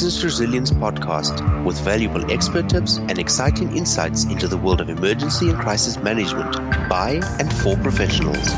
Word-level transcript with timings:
Business 0.00 0.24
Resilience 0.24 0.70
Podcast 0.70 1.62
with 1.62 1.78
valuable 1.80 2.32
expert 2.32 2.70
tips 2.70 2.96
and 2.96 3.18
exciting 3.18 3.76
insights 3.76 4.24
into 4.24 4.48
the 4.48 4.56
world 4.56 4.80
of 4.80 4.88
emergency 4.88 5.50
and 5.50 5.58
crisis 5.58 5.98
management 5.98 6.56
by 6.88 7.20
and 7.38 7.52
for 7.56 7.76
professionals. 7.76 8.48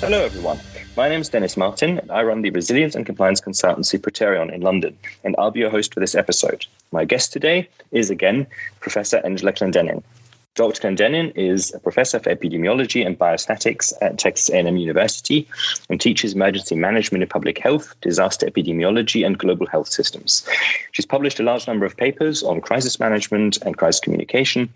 Hello, 0.00 0.24
everyone. 0.24 0.58
My 0.96 1.10
name 1.10 1.20
is 1.20 1.28
Dennis 1.28 1.58
Martin, 1.58 1.98
and 1.98 2.10
I 2.10 2.22
run 2.22 2.40
the 2.40 2.48
Resilience 2.48 2.94
and 2.94 3.04
Compliance 3.04 3.42
Consultancy 3.42 3.98
Proterion 3.98 4.50
in 4.50 4.62
London, 4.62 4.96
and 5.24 5.34
I'll 5.36 5.50
be 5.50 5.60
your 5.60 5.68
host 5.68 5.92
for 5.92 6.00
this 6.00 6.14
episode. 6.14 6.64
My 6.90 7.04
guest 7.04 7.34
today 7.34 7.68
is 7.92 8.08
again 8.08 8.46
Professor 8.80 9.20
Angela 9.26 9.52
Clendenin. 9.52 10.02
Dr. 10.54 10.80
Clendenin 10.80 11.32
is 11.34 11.74
a 11.74 11.80
professor 11.80 12.16
of 12.16 12.24
epidemiology 12.24 13.04
and 13.04 13.18
biostatistics 13.18 13.92
at 14.00 14.18
Texas 14.18 14.50
A&M 14.50 14.76
University 14.76 15.48
and 15.90 16.00
teaches 16.00 16.34
emergency 16.34 16.76
management 16.76 17.22
in 17.22 17.28
public 17.28 17.58
health, 17.58 17.94
disaster 18.00 18.46
epidemiology, 18.46 19.26
and 19.26 19.36
global 19.36 19.66
health 19.66 19.88
systems. 19.88 20.46
She's 20.92 21.06
published 21.06 21.40
a 21.40 21.42
large 21.42 21.66
number 21.66 21.84
of 21.84 21.96
papers 21.96 22.44
on 22.44 22.60
crisis 22.60 23.00
management 23.00 23.58
and 23.62 23.76
crisis 23.76 24.00
communication, 24.00 24.68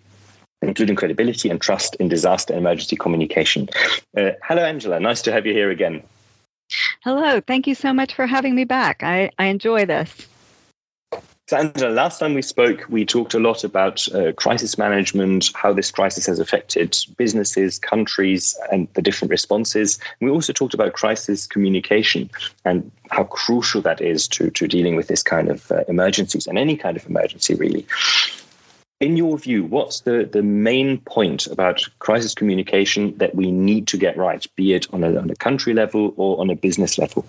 including 0.63 0.97
credibility 0.97 1.49
and 1.49 1.61
trust 1.61 1.95
in 1.97 2.09
disaster 2.09 2.53
and 2.53 2.61
emergency 2.61 2.97
communication. 2.97 3.69
Uh, 4.17 4.31
hello, 4.43 4.65
Angela. 4.65 4.99
Nice 4.99 5.23
to 5.23 5.33
have 5.33 5.47
you 5.47 5.53
here 5.53 5.71
again. 5.71 6.03
Hello. 7.05 7.41
Thank 7.41 7.69
you 7.69 7.77
so 7.77 7.93
much 7.93 8.15
for 8.15 8.27
having 8.27 8.57
me 8.57 8.65
back. 8.65 9.05
I, 9.05 9.31
I 9.39 9.47
enjoy 9.47 9.87
this. 9.87 10.27
So, 11.49 11.89
last 11.89 12.19
time 12.19 12.35
we 12.35 12.43
spoke, 12.43 12.85
we 12.91 13.07
talked 13.07 13.33
a 13.33 13.39
lot 13.39 13.65
about 13.65 14.07
uh, 14.13 14.33
crisis 14.33 14.77
management, 14.77 15.51
how 15.55 15.73
this 15.73 15.91
crisis 15.91 16.27
has 16.27 16.39
affected 16.39 16.95
businesses, 17.17 17.79
countries, 17.79 18.55
and 18.71 18.87
the 18.93 19.01
different 19.01 19.31
responses. 19.31 19.99
We 20.21 20.29
also 20.29 20.53
talked 20.53 20.75
about 20.75 20.93
crisis 20.93 21.47
communication 21.47 22.29
and 22.67 22.93
how 23.11 23.25
crucial 23.25 23.81
that 23.81 24.03
is 24.03 24.29
to, 24.29 24.51
to 24.51 24.69
dealing 24.69 24.95
with 24.95 25.09
this 25.09 25.23
kind 25.23 25.49
of 25.49 25.73
uh, 25.73 25.85
emergencies 25.89 26.47
and 26.47 26.59
any 26.59 26.77
kind 26.77 26.99
of 26.99 27.07
emergency, 27.07 27.55
really. 27.55 27.87
In 29.01 29.17
your 29.17 29.39
view, 29.39 29.65
what's 29.65 30.01
the, 30.01 30.29
the 30.31 30.43
main 30.43 30.99
point 30.99 31.47
about 31.47 31.81
crisis 31.99 32.35
communication 32.35 33.17
that 33.17 33.35
we 33.35 33.51
need 33.51 33.87
to 33.87 33.97
get 33.97 34.19
right, 34.19 34.47
be 34.55 34.75
it 34.75 34.87
on 34.93 35.03
a, 35.03 35.17
on 35.17 35.31
a 35.31 35.37
country 35.37 35.73
level 35.73 36.13
or 36.19 36.39
on 36.43 36.51
a 36.51 36.55
business 36.55 36.99
level? 36.99 37.25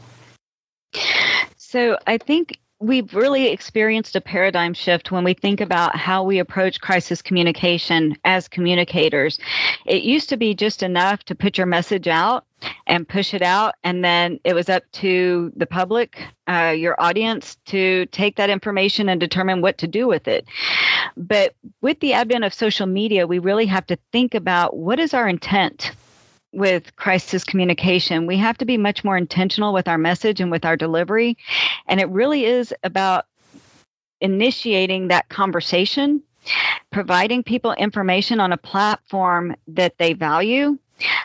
So, 1.56 1.98
I 2.06 2.18
think 2.18 2.60
we've 2.80 3.14
really 3.14 3.48
experienced 3.48 4.16
a 4.16 4.22
paradigm 4.22 4.74
shift 4.74 5.12
when 5.12 5.24
we 5.24 5.34
think 5.34 5.60
about 5.60 5.96
how 5.98 6.24
we 6.24 6.40
approach 6.40 6.80
crisis 6.80 7.22
communication 7.22 8.16
as 8.24 8.48
communicators. 8.48 9.38
It 9.86 10.04
used 10.04 10.30
to 10.30 10.38
be 10.38 10.56
just 10.56 10.82
enough 10.82 11.24
to 11.26 11.36
put 11.36 11.58
your 11.58 11.68
message 11.68 12.08
out 12.08 12.46
and 12.88 13.08
push 13.08 13.34
it 13.34 13.42
out, 13.42 13.76
and 13.84 14.04
then 14.04 14.40
it 14.44 14.54
was 14.54 14.68
up 14.70 14.84
to 14.92 15.52
the 15.56 15.66
public, 15.66 16.22
uh, 16.48 16.74
your 16.78 17.00
audience, 17.00 17.56
to 17.68 18.06
take 18.08 18.36
that 18.36 18.50
information 18.50 19.08
and 19.08 19.20
determine 19.20 19.62
what 19.62 19.78
to 19.78 19.88
do 19.88 20.08
with 20.08 20.28
it. 20.28 20.46
But 21.16 21.56
with 21.82 22.00
the 22.02 22.14
advent 22.14 22.44
of 22.44 22.54
social 22.54 22.88
media, 22.88 23.28
we 23.28 23.40
really 23.40 23.66
have 23.68 23.86
to 23.88 23.98
think 24.12 24.36
about 24.36 24.76
what 24.76 25.00
is 25.00 25.14
our 25.14 25.28
intent 25.28 25.92
with 26.52 26.96
crisis 26.96 27.44
communication. 27.44 28.26
We 28.26 28.38
have 28.38 28.58
to 28.58 28.66
be 28.66 28.78
much 28.78 29.04
more 29.04 29.18
intentional 29.18 29.74
with 29.74 29.88
our 29.88 29.98
message 29.98 30.42
and 30.42 30.52
with 30.52 30.66
our 30.66 30.76
delivery. 30.76 31.38
And 31.88 32.00
it 32.00 32.10
really 32.10 32.46
is 32.46 32.74
about 32.84 33.26
initiating 34.22 35.08
that 35.08 35.30
conversation, 35.30 36.22
providing 36.92 37.44
people 37.44 37.74
information 37.74 38.40
on 38.40 38.52
a 38.52 38.58
platform 38.58 39.56
that 39.68 39.98
they 39.98 40.14
value. 40.14 40.78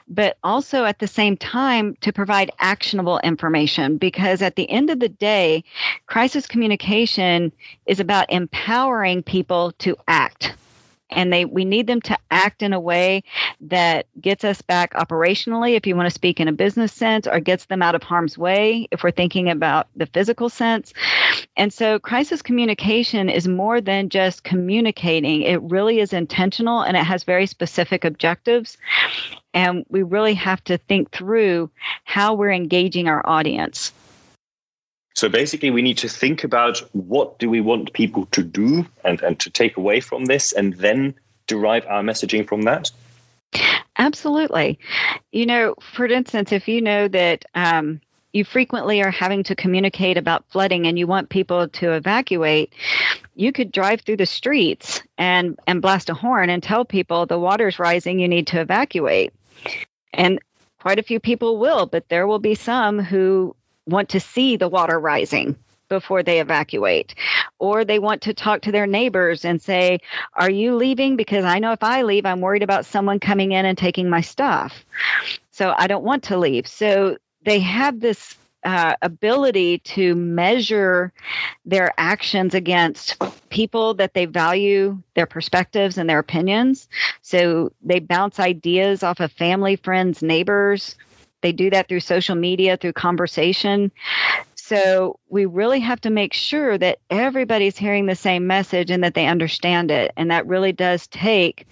But 0.06 0.36
also 0.44 0.84
at 0.84 1.00
the 1.00 1.08
same 1.08 1.36
time 1.36 1.96
to 2.02 2.12
provide 2.12 2.52
actionable 2.60 3.18
information 3.20 3.96
because 3.96 4.40
at 4.40 4.54
the 4.54 4.70
end 4.70 4.88
of 4.88 5.00
the 5.00 5.08
day, 5.08 5.64
crisis 6.06 6.46
communication 6.46 7.50
is 7.86 7.98
about 7.98 8.30
empowering 8.30 9.24
people 9.24 9.72
to 9.78 9.96
act 10.06 10.54
and 11.14 11.32
they 11.32 11.44
we 11.44 11.64
need 11.64 11.86
them 11.86 12.00
to 12.02 12.18
act 12.30 12.62
in 12.62 12.72
a 12.72 12.80
way 12.80 13.22
that 13.60 14.06
gets 14.20 14.44
us 14.44 14.60
back 14.60 14.92
operationally 14.94 15.76
if 15.76 15.86
you 15.86 15.96
want 15.96 16.06
to 16.06 16.14
speak 16.14 16.40
in 16.40 16.48
a 16.48 16.52
business 16.52 16.92
sense 16.92 17.26
or 17.26 17.40
gets 17.40 17.66
them 17.66 17.82
out 17.82 17.94
of 17.94 18.02
harm's 18.02 18.36
way 18.36 18.88
if 18.90 19.02
we're 19.02 19.10
thinking 19.10 19.48
about 19.48 19.88
the 19.96 20.06
physical 20.06 20.48
sense. 20.48 20.92
And 21.56 21.72
so 21.72 21.98
crisis 21.98 22.42
communication 22.42 23.28
is 23.28 23.48
more 23.48 23.80
than 23.80 24.08
just 24.08 24.44
communicating. 24.44 25.42
It 25.42 25.62
really 25.62 26.00
is 26.00 26.12
intentional 26.12 26.82
and 26.82 26.96
it 26.96 27.04
has 27.04 27.24
very 27.24 27.46
specific 27.46 28.04
objectives. 28.04 28.76
And 29.54 29.86
we 29.88 30.02
really 30.02 30.34
have 30.34 30.62
to 30.64 30.78
think 30.78 31.12
through 31.12 31.70
how 32.04 32.34
we're 32.34 32.52
engaging 32.52 33.08
our 33.08 33.26
audience 33.28 33.92
so 35.14 35.28
basically, 35.28 35.70
we 35.70 35.82
need 35.82 35.98
to 35.98 36.08
think 36.08 36.42
about 36.42 36.78
what 36.92 37.38
do 37.38 37.48
we 37.48 37.60
want 37.60 37.92
people 37.92 38.26
to 38.26 38.42
do 38.42 38.84
and, 39.04 39.22
and 39.22 39.38
to 39.40 39.50
take 39.50 39.76
away 39.76 40.00
from 40.00 40.24
this, 40.24 40.52
and 40.52 40.74
then 40.74 41.14
derive 41.46 41.86
our 41.86 42.02
messaging 42.02 42.46
from 42.46 42.62
that. 42.62 42.90
Absolutely. 43.96 44.78
You 45.30 45.46
know, 45.46 45.76
for 45.94 46.06
instance, 46.06 46.50
if 46.50 46.66
you 46.66 46.82
know 46.82 47.06
that 47.08 47.44
um, 47.54 48.00
you 48.32 48.44
frequently 48.44 49.00
are 49.02 49.10
having 49.12 49.44
to 49.44 49.54
communicate 49.54 50.18
about 50.18 50.44
flooding 50.50 50.86
and 50.86 50.98
you 50.98 51.06
want 51.06 51.28
people 51.28 51.68
to 51.68 51.92
evacuate, 51.92 52.72
you 53.36 53.52
could 53.52 53.70
drive 53.70 54.00
through 54.00 54.16
the 54.16 54.26
streets 54.26 55.00
and, 55.16 55.58
and 55.68 55.80
blast 55.80 56.10
a 56.10 56.14
horn 56.14 56.50
and 56.50 56.60
tell 56.60 56.84
people 56.84 57.24
the 57.24 57.38
water's 57.38 57.78
rising, 57.78 58.18
you 58.18 58.26
need 58.26 58.48
to 58.48 58.60
evacuate. 58.60 59.32
And 60.12 60.40
quite 60.80 60.98
a 60.98 61.04
few 61.04 61.20
people 61.20 61.58
will, 61.58 61.86
but 61.86 62.08
there 62.08 62.26
will 62.26 62.40
be 62.40 62.56
some 62.56 62.98
who 62.98 63.54
want 63.86 64.08
to 64.10 64.20
see 64.20 64.56
the 64.56 64.68
water 64.68 64.98
rising 64.98 65.56
before 65.88 66.22
they 66.22 66.40
evacuate. 66.40 67.14
Or 67.58 67.84
they 67.84 67.98
want 67.98 68.22
to 68.22 68.34
talk 68.34 68.62
to 68.62 68.72
their 68.72 68.86
neighbors 68.86 69.44
and 69.44 69.60
say, 69.60 70.00
Are 70.34 70.50
you 70.50 70.74
leaving? 70.76 71.16
Because 71.16 71.44
I 71.44 71.58
know 71.58 71.72
if 71.72 71.82
I 71.82 72.02
leave, 72.02 72.26
I'm 72.26 72.40
worried 72.40 72.62
about 72.62 72.86
someone 72.86 73.20
coming 73.20 73.52
in 73.52 73.64
and 73.64 73.76
taking 73.76 74.08
my 74.08 74.20
stuff. 74.20 74.84
So 75.50 75.74
I 75.76 75.86
don't 75.86 76.04
want 76.04 76.24
to 76.24 76.38
leave. 76.38 76.66
So 76.66 77.16
they 77.44 77.60
have 77.60 78.00
this 78.00 78.36
uh, 78.64 78.94
ability 79.02 79.78
to 79.78 80.14
measure 80.14 81.12
their 81.66 81.92
actions 81.98 82.54
against 82.54 83.22
people 83.50 83.94
that 83.94 84.14
they 84.14 84.24
value, 84.24 84.98
their 85.14 85.26
perspectives 85.26 85.98
and 85.98 86.08
their 86.08 86.18
opinions. 86.18 86.88
So 87.20 87.72
they 87.82 88.00
bounce 88.00 88.40
ideas 88.40 89.02
off 89.02 89.20
of 89.20 89.30
family, 89.32 89.76
friends, 89.76 90.22
neighbors, 90.22 90.96
they 91.44 91.52
do 91.52 91.68
that 91.68 91.88
through 91.88 92.00
social 92.00 92.34
media, 92.34 92.78
through 92.78 92.94
conversation. 92.94 93.92
So 94.54 95.20
we 95.28 95.44
really 95.44 95.78
have 95.80 96.00
to 96.00 96.10
make 96.10 96.32
sure 96.32 96.78
that 96.78 97.00
everybody's 97.10 97.76
hearing 97.76 98.06
the 98.06 98.16
same 98.16 98.46
message 98.46 98.90
and 98.90 99.04
that 99.04 99.12
they 99.12 99.26
understand 99.26 99.90
it. 99.90 100.14
And 100.16 100.30
that 100.30 100.46
really 100.46 100.72
does 100.72 101.06
take 101.08 101.66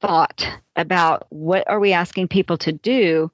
thought 0.00 0.48
about 0.76 1.26
what 1.30 1.68
are 1.68 1.80
we 1.80 1.92
asking 1.92 2.28
people 2.28 2.56
to 2.58 2.70
do? 2.70 3.28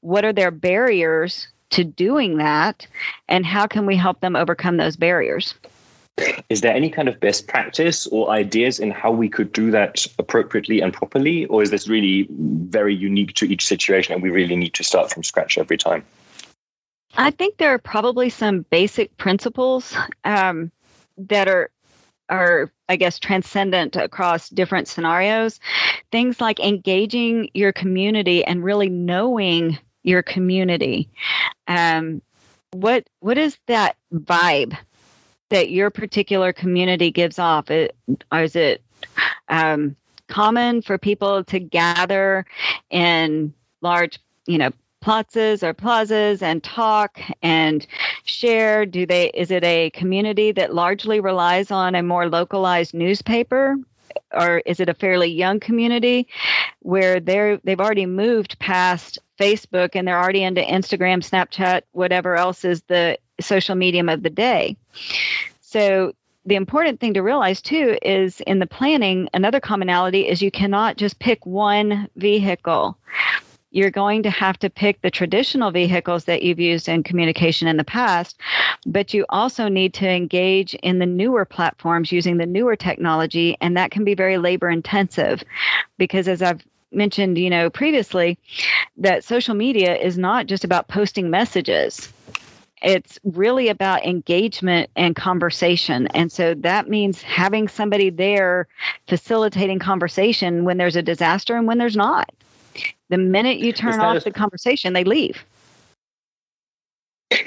What 0.00 0.24
are 0.24 0.32
their 0.32 0.50
barriers 0.50 1.46
to 1.70 1.84
doing 1.84 2.38
that? 2.38 2.88
And 3.28 3.46
how 3.46 3.68
can 3.68 3.86
we 3.86 3.94
help 3.94 4.18
them 4.20 4.34
overcome 4.34 4.76
those 4.76 4.96
barriers? 4.96 5.54
Is 6.48 6.60
there 6.60 6.74
any 6.74 6.90
kind 6.90 7.08
of 7.08 7.20
best 7.20 7.46
practice 7.46 8.06
or 8.08 8.30
ideas 8.30 8.78
in 8.78 8.90
how 8.90 9.10
we 9.10 9.28
could 9.28 9.52
do 9.52 9.70
that 9.70 10.06
appropriately 10.18 10.80
and 10.80 10.92
properly? 10.92 11.46
Or 11.46 11.62
is 11.62 11.70
this 11.70 11.88
really 11.88 12.26
very 12.30 12.94
unique 12.94 13.34
to 13.34 13.46
each 13.46 13.66
situation 13.66 14.14
and 14.14 14.22
we 14.22 14.30
really 14.30 14.56
need 14.56 14.74
to 14.74 14.84
start 14.84 15.10
from 15.10 15.22
scratch 15.22 15.58
every 15.58 15.76
time? 15.76 16.04
I 17.16 17.30
think 17.30 17.56
there 17.56 17.72
are 17.72 17.78
probably 17.78 18.30
some 18.30 18.64
basic 18.70 19.16
principles 19.16 19.96
um, 20.24 20.70
that 21.16 21.48
are 21.48 21.70
are 22.28 22.70
I 22.90 22.96
guess 22.96 23.18
transcendent 23.18 23.96
across 23.96 24.50
different 24.50 24.88
scenarios. 24.88 25.60
Things 26.12 26.40
like 26.40 26.60
engaging 26.60 27.50
your 27.54 27.72
community 27.72 28.44
and 28.44 28.62
really 28.62 28.88
knowing 28.88 29.78
your 30.02 30.22
community. 30.22 31.08
Um, 31.66 32.22
what 32.72 33.08
what 33.20 33.38
is 33.38 33.58
that 33.66 33.96
vibe 34.12 34.76
that 35.50 35.70
your 35.70 35.90
particular 35.90 36.52
community 36.52 37.10
gives 37.10 37.38
off? 37.38 37.70
It, 37.70 37.96
is 38.32 38.56
it 38.56 38.82
um, 39.48 39.96
common 40.28 40.82
for 40.82 40.98
people 40.98 41.44
to 41.44 41.58
gather 41.58 42.44
in 42.90 43.52
large, 43.80 44.18
you 44.46 44.58
know, 44.58 44.70
plazas 45.00 45.62
or 45.62 45.72
plazas 45.72 46.42
and 46.42 46.62
talk 46.62 47.20
and 47.42 47.86
share? 48.24 48.86
Do 48.86 49.06
they? 49.06 49.30
Is 49.30 49.50
it 49.50 49.64
a 49.64 49.90
community 49.90 50.52
that 50.52 50.74
largely 50.74 51.20
relies 51.20 51.70
on 51.70 51.94
a 51.94 52.02
more 52.02 52.28
localized 52.28 52.94
newspaper? 52.94 53.76
Or 54.32 54.58
is 54.66 54.80
it 54.80 54.88
a 54.88 54.94
fairly 54.94 55.28
young 55.28 55.60
community 55.60 56.28
where 56.80 57.20
they're 57.20 57.58
they've 57.58 57.80
already 57.80 58.06
moved 58.06 58.58
past 58.58 59.18
Facebook 59.38 59.90
and 59.94 60.06
they're 60.06 60.18
already 60.18 60.42
into 60.42 60.60
Instagram, 60.60 61.22
Snapchat, 61.22 61.82
whatever 61.92 62.36
else 62.36 62.64
is 62.64 62.82
the 62.82 63.18
social 63.40 63.74
medium 63.74 64.08
of 64.08 64.22
the 64.22 64.30
day. 64.30 64.76
So 65.60 66.12
the 66.46 66.56
important 66.56 66.98
thing 66.98 67.14
to 67.14 67.22
realize 67.22 67.60
too 67.60 67.98
is 68.02 68.40
in 68.40 68.58
the 68.58 68.66
planning, 68.66 69.28
another 69.34 69.60
commonality 69.60 70.26
is 70.26 70.40
you 70.40 70.50
cannot 70.50 70.96
just 70.96 71.18
pick 71.18 71.44
one 71.44 72.08
vehicle. 72.16 72.96
you're 73.70 73.90
going 73.90 74.22
to 74.22 74.30
have 74.30 74.58
to 74.58 74.70
pick 74.70 75.00
the 75.02 75.10
traditional 75.10 75.70
vehicles 75.70 76.24
that 76.24 76.42
you've 76.42 76.58
used 76.58 76.88
in 76.88 77.02
communication 77.02 77.68
in 77.68 77.76
the 77.76 77.84
past, 77.84 78.40
but 78.86 79.12
you 79.12 79.26
also 79.28 79.68
need 79.68 79.92
to 79.92 80.08
engage 80.08 80.72
in 80.76 80.98
the 80.98 81.06
newer 81.06 81.44
platforms 81.44 82.10
using 82.10 82.38
the 82.38 82.46
newer 82.46 82.76
technology, 82.76 83.56
and 83.60 83.76
that 83.76 83.90
can 83.90 84.04
be 84.04 84.14
very 84.14 84.38
labor 84.38 84.70
intensive 84.70 85.44
because 85.98 86.28
as 86.28 86.40
I've 86.40 86.62
mentioned, 86.92 87.36
you 87.36 87.50
know, 87.50 87.68
previously, 87.68 88.38
that 88.96 89.22
social 89.22 89.54
media 89.54 89.94
is 89.96 90.16
not 90.16 90.46
just 90.46 90.64
about 90.64 90.88
posting 90.88 91.28
messages 91.28 92.10
it's 92.82 93.18
really 93.24 93.68
about 93.68 94.04
engagement 94.04 94.90
and 94.96 95.16
conversation. 95.16 96.06
And 96.08 96.30
so 96.30 96.54
that 96.54 96.88
means 96.88 97.22
having 97.22 97.68
somebody 97.68 98.10
there 98.10 98.68
facilitating 99.06 99.78
conversation 99.78 100.64
when 100.64 100.78
there's 100.78 100.96
a 100.96 101.02
disaster 101.02 101.56
and 101.56 101.66
when 101.66 101.78
there's 101.78 101.96
not. 101.96 102.30
The 103.08 103.18
minute 103.18 103.58
you 103.58 103.72
turn 103.72 104.00
off 104.00 104.18
a, 104.18 104.20
the 104.20 104.30
conversation, 104.30 104.92
they 104.92 105.04
leave. 105.04 105.44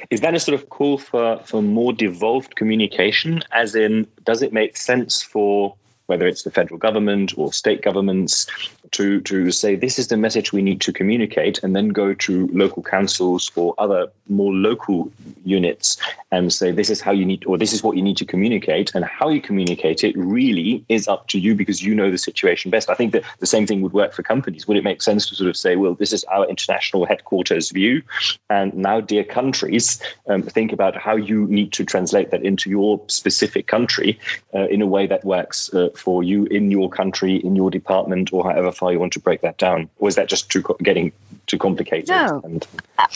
Is 0.09 0.21
that 0.21 0.33
a 0.33 0.39
sort 0.39 0.59
of 0.59 0.69
call 0.69 0.97
for, 0.97 1.39
for 1.45 1.61
more 1.61 1.93
devolved 1.93 2.55
communication? 2.55 3.41
As 3.51 3.75
in, 3.75 4.07
does 4.23 4.41
it 4.41 4.51
make 4.51 4.75
sense 4.75 5.23
for 5.23 5.75
whether 6.11 6.27
it's 6.27 6.43
the 6.43 6.51
federal 6.51 6.77
government 6.77 7.33
or 7.37 7.53
state 7.53 7.81
governments 7.81 8.45
to 8.91 9.21
to 9.21 9.49
say 9.51 9.71
this 9.75 9.97
is 9.97 10.09
the 10.09 10.17
message 10.17 10.51
we 10.51 10.61
need 10.61 10.81
to 10.81 10.91
communicate, 10.91 11.63
and 11.63 11.73
then 11.75 11.87
go 11.89 12.13
to 12.25 12.33
local 12.63 12.83
councils 12.83 13.49
or 13.55 13.73
other 13.77 14.01
more 14.27 14.53
local 14.53 15.09
units 15.45 15.97
and 16.31 16.51
say 16.51 16.71
this 16.71 16.89
is 16.89 16.99
how 16.99 17.13
you 17.19 17.25
need 17.25 17.45
or 17.45 17.57
this 17.57 17.71
is 17.71 17.81
what 17.83 17.95
you 17.95 18.03
need 18.03 18.17
to 18.17 18.25
communicate, 18.25 18.93
and 18.93 19.05
how 19.05 19.29
you 19.29 19.41
communicate 19.41 20.03
it 20.03 20.13
really 20.17 20.83
is 20.89 21.07
up 21.07 21.27
to 21.29 21.39
you 21.39 21.55
because 21.55 21.81
you 21.81 21.95
know 21.95 22.11
the 22.11 22.17
situation 22.17 22.69
best. 22.71 22.89
I 22.89 22.95
think 22.99 23.13
that 23.13 23.23
the 23.39 23.51
same 23.55 23.65
thing 23.65 23.81
would 23.81 23.93
work 23.93 24.11
for 24.13 24.23
companies. 24.23 24.67
Would 24.67 24.77
it 24.77 24.83
make 24.83 25.01
sense 25.01 25.29
to 25.29 25.35
sort 25.35 25.49
of 25.49 25.55
say, 25.55 25.77
well, 25.77 25.95
this 25.95 26.11
is 26.11 26.25
our 26.25 26.45
international 26.49 27.05
headquarters 27.05 27.71
view, 27.71 28.01
and 28.49 28.73
now, 28.73 28.99
dear 28.99 29.23
countries, 29.23 30.01
um, 30.27 30.43
think 30.43 30.73
about 30.73 30.97
how 30.97 31.15
you 31.15 31.47
need 31.47 31.71
to 31.77 31.85
translate 31.85 32.31
that 32.31 32.43
into 32.43 32.69
your 32.69 32.99
specific 33.07 33.67
country 33.67 34.19
uh, 34.53 34.67
in 34.75 34.81
a 34.81 34.87
way 34.95 35.07
that 35.07 35.23
works 35.23 35.73
uh, 35.73 35.89
for 36.01 36.23
you 36.23 36.45
in 36.45 36.71
your 36.71 36.89
country, 36.89 37.35
in 37.35 37.55
your 37.55 37.69
department, 37.71 38.33
or 38.33 38.43
however 38.43 38.71
far 38.71 38.91
you 38.91 38.99
want 38.99 39.13
to 39.13 39.19
break 39.19 39.41
that 39.41 39.57
down? 39.57 39.89
Or 39.99 40.09
is 40.09 40.15
that 40.15 40.27
just 40.27 40.49
too 40.49 40.63
getting 40.83 41.11
too 41.47 41.57
complicated? 41.57 42.09
No. 42.09 42.41
And- 42.43 42.67
uh, 42.97 43.07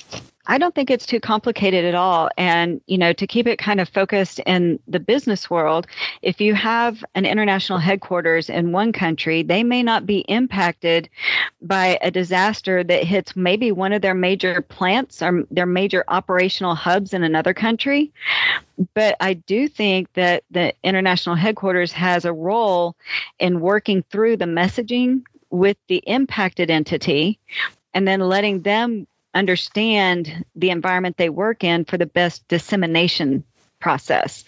I 0.48 0.58
don't 0.58 0.76
think 0.76 0.90
it's 0.90 1.06
too 1.06 1.20
complicated 1.20 1.86
at 1.86 1.96
all. 1.96 2.30
And, 2.38 2.82
you 2.88 2.98
know, 2.98 3.14
to 3.14 3.28
keep 3.28 3.48
it 3.48 3.58
kind 3.58 3.80
of 3.80 3.90
focused 3.90 4.40
in 4.40 4.80
the 4.88 5.00
business 5.00 5.50
world, 5.50 5.88
if 6.22 6.40
you 6.40 6.54
have 6.54 7.04
an 7.16 7.26
international 7.26 7.80
headquarters 7.80 8.50
in 8.50 8.72
one 8.72 8.92
country, 8.92 9.44
they 9.44 9.64
may 9.64 9.82
not 9.82 10.06
be 10.06 10.20
impacted 10.20 11.10
by 11.62 11.98
a 12.02 12.12
disaster 12.12 12.84
that 12.84 13.04
hits 13.04 13.36
maybe 13.36 13.72
one 13.72 13.94
of 13.94 14.02
their 14.02 14.14
major 14.14 14.62
plants 14.62 15.22
or 15.22 15.44
their 15.50 15.66
major 15.66 16.04
operational 16.08 16.76
hubs 16.76 17.14
in 17.14 17.24
another 17.24 17.54
country. 17.54 18.12
But 18.94 19.16
I 19.20 19.34
do 19.34 19.68
think 19.68 20.14
that 20.14 20.44
the 20.52 20.74
international 20.84 21.36
headquarters 21.36 21.92
has 21.94 22.26
a 22.26 22.34
role 22.34 22.96
in 23.40 23.62
working 23.62 24.04
through 24.12 24.38
the 24.38 24.46
messaging 24.46 25.24
with 25.50 25.78
the 25.88 26.04
impacted 26.06 26.70
entity 26.70 27.40
and 27.94 28.08
then 28.08 28.20
letting 28.20 28.62
them 28.62 29.08
understand 29.36 30.44
the 30.56 30.72
environment 30.72 31.18
they 31.18 31.30
work 31.30 31.64
in 31.64 31.86
for 31.86 31.98
the 31.98 32.06
best 32.06 32.48
dissemination 32.48 33.44
process. 33.80 34.44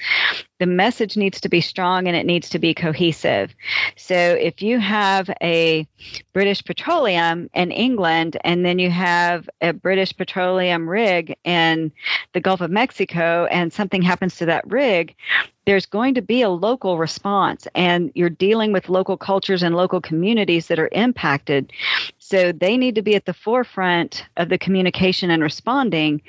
The 0.60 0.66
message 0.66 1.16
needs 1.16 1.40
to 1.42 1.50
be 1.50 1.62
strong 1.62 2.08
and 2.08 2.18
it 2.18 2.26
needs 2.26 2.50
to 2.50 2.58
be 2.58 2.74
cohesive. 2.74 3.54
So 3.96 4.16
if 4.16 4.64
you 4.64 4.80
have 4.80 5.30
a 5.44 5.88
British 6.34 6.64
Petroleum 6.64 7.48
in 7.54 7.70
England 7.70 8.38
and 8.44 8.66
then 8.66 8.80
you 8.80 8.90
have 8.90 9.48
a 9.62 9.74
British 9.74 10.16
Petroleum 10.18 10.90
rig 10.90 11.36
in 11.44 11.92
the 12.34 12.40
Gulf 12.40 12.62
of 12.62 12.72
Mexico 12.72 13.48
and 13.52 13.72
something 13.72 14.02
happens 14.02 14.38
to 14.38 14.48
that 14.48 14.66
rig, 14.68 15.14
there's 15.68 15.86
going 15.86 16.16
to 16.16 16.22
be 16.22 16.42
a 16.42 16.50
local 16.50 16.98
response 16.98 17.68
and 17.76 18.12
you're 18.16 18.30
dealing 18.30 18.72
with 18.72 18.90
local 18.90 19.18
cultures 19.18 19.62
and 19.62 19.76
local 19.76 20.02
communities 20.02 20.68
that 20.68 20.80
are 20.80 20.90
impacted 20.94 21.72
so 22.28 22.52
they 22.52 22.76
need 22.76 22.96
to 22.96 23.02
be 23.02 23.16
at 23.16 23.26
the 23.26 23.34
forefront 23.34 24.26
of 24.36 24.50
the 24.50 24.58
communication 24.58 25.32
and 25.32 25.42
responding 25.42 26.22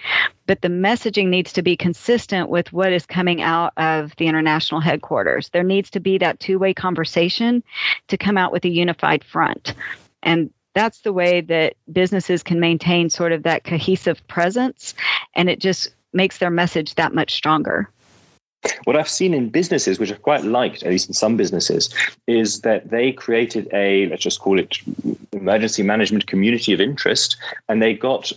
but 0.47 0.63
the 0.63 0.69
messaging 0.69 1.29
needs 1.29 1.53
to 1.53 1.63
be 1.63 1.77
consistent 1.77 2.49
with 2.49 2.73
what 2.73 2.93
is 2.93 3.05
coming 3.05 3.43
out 3.43 3.73
of 3.77 4.17
the 4.17 4.27
international 4.27 4.81
headquarters. 4.81 5.51
There 5.51 5.63
needs 5.63 5.91
to 5.91 6.01
be 6.01 6.17
that 6.19 6.41
two-way 6.41 6.73
conversation 6.73 7.63
to 8.09 8.17
come 8.17 8.39
out 8.39 8.51
with 8.51 8.65
a 8.65 8.71
unified 8.71 9.23
front. 9.23 9.75
And 10.23 10.51
that's 10.75 11.03
the 11.03 11.13
way 11.13 11.43
that 11.43 11.75
businesses 11.93 12.43
can 12.43 12.61
maintain 12.61 13.11
sort 13.11 13.33
of 13.33 13.43
that 13.43 13.65
cohesive 13.65 14.27
presence 14.27 14.95
and 15.35 15.51
it 15.51 15.59
just 15.59 15.91
makes 16.15 16.39
their 16.39 16.51
message 16.51 16.95
that 16.95 17.15
much 17.15 17.35
stronger 17.35 17.91
what 18.85 18.97
I've 18.97 19.09
seen 19.09 19.35
in 19.35 19.51
businesses, 19.51 19.99
which 19.99 20.11
I've 20.11 20.23
quite 20.23 20.45
liked, 20.45 20.83
at 20.83 20.91
least 20.91 21.09
in 21.09 21.15
some 21.15 21.37
businesses, 21.37 21.95
is 22.27 22.63
that 22.63 22.91
they 22.91 23.13
created 23.13 23.69
a, 23.73 24.07
let's 24.07 24.23
just 24.23 24.41
call 24.41 24.59
it 24.59 24.79
emergency 25.33 25.83
management 25.83 26.27
community 26.27 26.73
of 26.73 26.81
interest, 26.81 27.37
and 27.69 27.81
they 27.81 27.95
got 27.95 28.31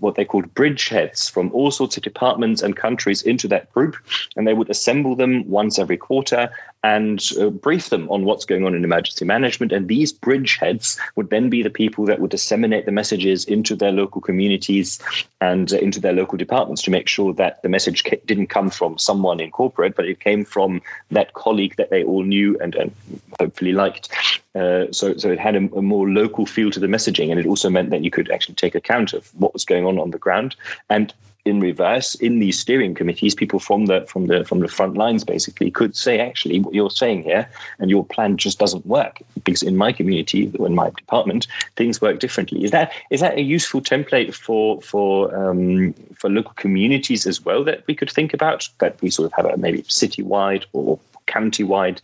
what 0.00 0.16
they 0.16 0.24
called 0.24 0.52
bridgeheads 0.54 1.30
from 1.30 1.52
all 1.52 1.70
sorts 1.70 1.96
of 1.96 2.02
departments 2.02 2.62
and 2.62 2.76
countries 2.76 3.22
into 3.22 3.46
that 3.48 3.72
group, 3.72 3.96
and 4.36 4.46
they 4.46 4.54
would 4.54 4.70
assemble 4.70 5.14
them 5.14 5.48
once 5.48 5.78
every 5.78 5.96
quarter 5.96 6.50
and 6.84 7.30
uh, 7.40 7.50
brief 7.50 7.90
them 7.90 8.08
on 8.08 8.24
what's 8.24 8.44
going 8.44 8.64
on 8.64 8.74
in 8.74 8.84
emergency 8.84 9.24
management. 9.24 9.72
And 9.72 9.88
these 9.88 10.12
bridgeheads 10.12 10.98
would 11.16 11.30
then 11.30 11.50
be 11.50 11.62
the 11.62 11.70
people 11.70 12.06
that 12.06 12.20
would 12.20 12.30
disseminate 12.30 12.86
the 12.86 12.92
messages 12.92 13.44
into 13.44 13.74
their 13.74 13.90
local 13.90 14.20
communities 14.20 15.00
and 15.40 15.72
uh, 15.72 15.78
into 15.78 16.00
their 16.00 16.12
local 16.12 16.38
departments 16.38 16.82
to 16.82 16.90
make 16.90 17.08
sure 17.08 17.32
that 17.34 17.60
the 17.62 17.68
message 17.68 18.04
didn't 18.26 18.46
come 18.46 18.70
from 18.70 18.96
someone 18.96 19.40
in 19.40 19.50
corporate, 19.50 19.96
but 19.96 20.06
it 20.06 20.20
came 20.20 20.44
from 20.44 20.80
that 21.10 21.34
colleague 21.34 21.74
that 21.76 21.90
they 21.90 22.04
all 22.04 22.22
knew 22.22 22.56
and, 22.60 22.74
and 22.76 22.94
hopefully 23.40 23.72
liked. 23.72 24.10
Uh, 24.54 24.86
so, 24.92 25.16
so 25.16 25.30
it 25.30 25.38
had 25.38 25.56
a, 25.56 25.68
a, 25.76 25.82
more 25.82 26.08
local 26.08 26.46
feel 26.46 26.70
to 26.70 26.80
the 26.80 26.86
messaging, 26.86 27.30
and 27.30 27.38
it 27.38 27.46
also 27.46 27.70
meant 27.70 27.90
that 27.90 28.02
you 28.02 28.10
could 28.10 28.30
actually 28.30 28.54
take 28.54 28.74
account 28.74 29.12
of 29.12 29.28
what 29.34 29.52
was 29.52 29.64
going 29.64 29.84
on 29.84 29.98
on 29.98 30.10
the 30.10 30.18
ground 30.18 30.56
and 30.90 31.12
in 31.44 31.60
reverse 31.60 32.14
in 32.16 32.40
these 32.40 32.58
steering 32.58 32.94
committees 32.94 33.34
people 33.34 33.58
from 33.58 33.86
the 33.86 34.04
from 34.06 34.26
the 34.26 34.44
from 34.44 34.60
the 34.60 34.68
front 34.68 34.96
lines 34.96 35.24
basically 35.24 35.70
could 35.70 35.96
say 35.96 36.20
actually 36.20 36.60
what 36.60 36.74
you're 36.74 36.90
saying 36.90 37.22
here 37.22 37.48
and 37.78 37.90
your 37.90 38.04
plan 38.04 38.36
just 38.36 38.58
doesn't 38.58 38.84
work 38.86 39.22
because 39.44 39.62
in 39.62 39.76
my 39.76 39.92
community 39.92 40.52
in 40.58 40.74
my 40.74 40.90
department 40.90 41.46
things 41.76 42.00
work 42.00 42.18
differently. 42.18 42.64
Is 42.64 42.70
that 42.72 42.92
is 43.10 43.20
that 43.20 43.38
a 43.38 43.42
useful 43.42 43.80
template 43.80 44.34
for 44.34 44.80
for 44.82 45.34
um, 45.34 45.94
for 46.14 46.28
local 46.28 46.52
communities 46.54 47.26
as 47.26 47.44
well 47.44 47.64
that 47.64 47.84
we 47.86 47.94
could 47.94 48.10
think 48.10 48.34
about 48.34 48.68
that 48.78 49.00
we 49.00 49.10
sort 49.10 49.26
of 49.26 49.32
have 49.32 49.46
a 49.46 49.56
maybe 49.56 49.82
citywide 49.82 50.64
or 50.72 50.98
county-wide 51.28 52.00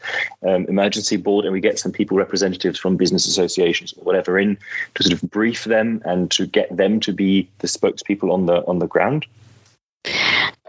um, 0.46 0.64
emergency 0.66 1.16
board 1.16 1.44
and 1.44 1.52
we 1.52 1.60
get 1.60 1.78
some 1.78 1.90
people 1.90 2.16
representatives 2.16 2.78
from 2.78 2.96
business 2.96 3.26
associations 3.26 3.92
or 3.94 4.04
whatever 4.04 4.38
in 4.38 4.56
to 4.94 5.02
sort 5.02 5.20
of 5.20 5.28
brief 5.30 5.64
them 5.64 6.00
and 6.04 6.30
to 6.30 6.46
get 6.46 6.74
them 6.76 7.00
to 7.00 7.12
be 7.12 7.48
the 7.58 7.66
spokespeople 7.66 8.32
on 8.32 8.46
the 8.46 8.64
on 8.66 8.78
the 8.78 8.86
ground. 8.86 9.26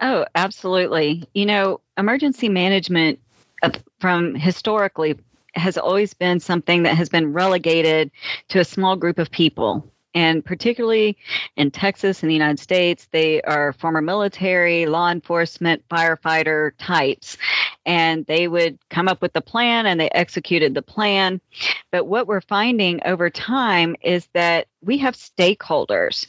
Oh 0.02 0.26
absolutely. 0.34 1.28
You 1.34 1.46
know 1.46 1.82
emergency 1.98 2.50
management 2.50 3.20
uh, 3.62 3.70
from 4.00 4.34
historically 4.34 5.18
has 5.54 5.78
always 5.78 6.14
been 6.14 6.40
something 6.40 6.84
that 6.84 6.96
has 6.96 7.10
been 7.10 7.32
relegated 7.32 8.12
to 8.50 8.60
a 8.60 8.66
small 8.66 8.96
group 8.96 9.20
of 9.20 9.32
people 9.32 9.90
and 10.16 10.44
particularly 10.44 11.18
in 11.58 11.70
Texas 11.70 12.24
in 12.24 12.30
the 12.30 12.34
United 12.34 12.60
States, 12.60 13.08
they 13.12 13.42
are 13.42 13.74
former 13.74 14.02
military, 14.02 14.86
law 14.86 15.12
enforcement, 15.12 15.84
firefighter 15.90 16.72
types. 16.80 17.38
And 17.86 18.26
they 18.26 18.48
would 18.48 18.80
come 18.90 19.08
up 19.08 19.22
with 19.22 19.34
the 19.34 19.42
plan 19.42 19.86
and 19.86 20.00
they 20.00 20.10
executed 20.10 20.74
the 20.74 20.82
plan. 20.82 21.40
But 21.92 22.06
what 22.06 22.28
we're 22.28 22.42
finding 22.42 23.02
over 23.06 23.30
time 23.30 23.96
is 24.02 24.28
that 24.34 24.68
we 24.82 24.98
have 25.00 25.16
stakeholders 25.16 26.26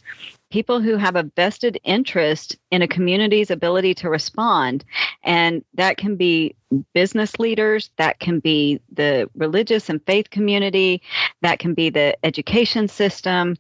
people 0.57 0.81
who 0.81 0.97
have 0.97 1.17
a 1.17 1.31
vested 1.37 1.79
interest 1.85 2.57
in 2.71 2.81
a 2.81 2.89
community's 2.89 3.51
ability 3.51 3.93
to 3.93 4.09
respond. 4.09 4.87
And 5.23 5.63
that 5.75 5.99
can 5.99 6.17
be 6.17 6.57
business 6.95 7.39
leaders, 7.39 7.91
that 7.99 8.21
can 8.21 8.41
be 8.41 8.81
the 8.91 9.29
religious 9.35 9.91
and 9.91 10.01
faith 10.07 10.31
community, 10.31 11.03
that 11.43 11.59
can 11.59 11.75
be 11.75 11.91
the 11.91 12.17
education 12.25 12.89
system. 12.89 13.59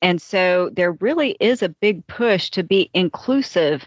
And 0.00 0.22
so 0.22 0.70
there 0.72 0.92
really 0.92 1.36
is 1.38 1.62
a 1.62 1.68
big 1.68 2.06
push 2.06 2.48
to 2.52 2.62
be 2.62 2.88
inclusive 2.94 3.86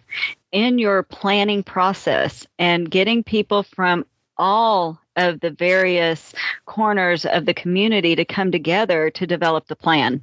in 0.52 0.78
your 0.78 1.02
planning 1.02 1.64
process 1.64 2.46
and 2.60 2.92
getting 2.92 3.24
people 3.24 3.64
from 3.64 4.06
all 4.38 5.00
of 5.16 5.40
the 5.40 5.50
various 5.50 6.36
corners 6.66 7.26
of 7.26 7.48
the 7.48 7.56
community 7.56 8.16
to 8.16 8.24
come 8.24 8.52
together 8.52 9.10
to 9.10 9.26
develop 9.26 9.66
the 9.66 9.76
plan. 9.76 10.22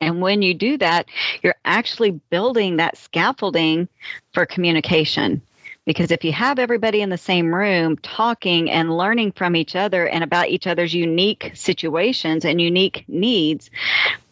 And 0.00 0.20
when 0.20 0.42
you 0.42 0.54
do 0.54 0.78
that, 0.78 1.06
you're 1.42 1.56
actually 1.64 2.12
building 2.30 2.76
that 2.76 2.96
scaffolding 2.96 3.88
for 4.32 4.46
communication 4.46 5.42
Because 5.86 6.10
if 6.10 6.24
you 6.24 6.32
have 6.32 6.58
everybody 6.58 7.00
in 7.00 7.10
the 7.10 7.18
same 7.18 7.54
room 7.54 7.96
talking 7.98 8.70
and 8.70 8.96
learning 8.96 9.32
from 9.32 9.56
each 9.56 9.74
other 9.74 10.06
and 10.06 10.22
about 10.22 10.48
each 10.48 10.66
other's 10.66 10.94
unique 10.94 11.50
situations 11.54 12.44
and 12.44 12.60
unique 12.60 13.04
needs, 13.08 13.70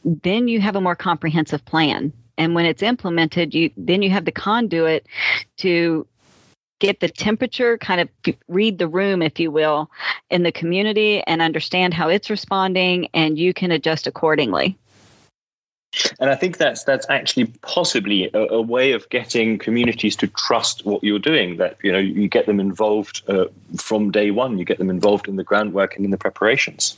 then 0.04 0.46
you 0.46 0.60
have 0.60 0.76
a 0.76 0.80
more 0.80 0.94
comprehensive 0.94 1.64
plan. 1.64 2.12
And 2.36 2.54
when 2.54 2.66
it's 2.66 2.82
implemented, 2.82 3.54
you 3.54 3.70
then 3.76 4.02
you 4.02 4.10
have 4.10 4.24
the 4.24 4.32
conduit 4.32 5.06
to 5.58 6.06
get 6.78 7.00
the 7.00 7.08
temperature, 7.08 7.76
kind 7.78 8.00
of 8.00 8.08
read 8.46 8.78
the 8.78 8.86
room, 8.86 9.20
if 9.20 9.40
you 9.40 9.50
will, 9.50 9.90
in 10.30 10.44
the 10.44 10.52
community 10.52 11.22
and 11.22 11.42
understand 11.42 11.92
how 11.92 12.08
it's 12.08 12.30
responding, 12.30 13.08
and 13.14 13.36
you 13.36 13.52
can 13.52 13.72
adjust 13.72 14.06
accordingly. 14.06 14.78
And 16.20 16.30
I 16.30 16.34
think 16.34 16.58
that's 16.58 16.84
that's 16.84 17.08
actually 17.08 17.46
possibly 17.62 18.30
a, 18.32 18.38
a, 18.38 18.62
way 18.62 18.92
of 18.92 19.08
getting 19.08 19.58
communities 19.58 20.16
to 20.16 20.26
trust 20.26 20.84
what 20.84 21.02
you're 21.02 21.18
doing. 21.18 21.56
That 21.56 21.78
you 21.82 21.90
know 21.90 21.98
you 21.98 22.28
get 22.28 22.46
them 22.46 22.60
involved 22.60 23.22
uh, 23.28 23.46
from 23.76 24.10
day 24.10 24.30
one. 24.30 24.58
You 24.58 24.64
get 24.64 24.78
them 24.78 24.90
involved 24.90 25.28
in 25.28 25.36
the 25.36 25.44
groundwork 25.44 25.96
and 25.96 26.04
in 26.04 26.10
the 26.10 26.18
preparations. 26.18 26.96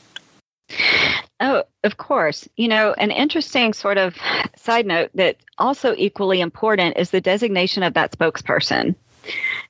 Oh, 1.40 1.64
of 1.84 1.96
course. 1.96 2.48
You 2.56 2.68
know, 2.68 2.92
an 2.98 3.10
interesting 3.10 3.72
sort 3.72 3.96
of 3.96 4.16
side 4.56 4.86
note 4.86 5.10
that 5.14 5.36
also 5.58 5.94
equally 5.96 6.40
important 6.40 6.98
is 6.98 7.10
the 7.10 7.20
designation 7.20 7.82
of 7.82 7.94
that 7.94 8.12
spokesperson. 8.12 8.94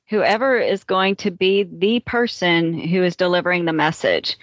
Whoever 0.09 0.57
is 0.57 0.83
going 0.83 1.15
to 1.17 1.31
be 1.31 1.63
the 1.63 2.01
person 2.01 2.77
who 2.77 3.03
is 3.03 3.15
delivering 3.15 3.65
the 3.65 3.73
message 3.73 4.37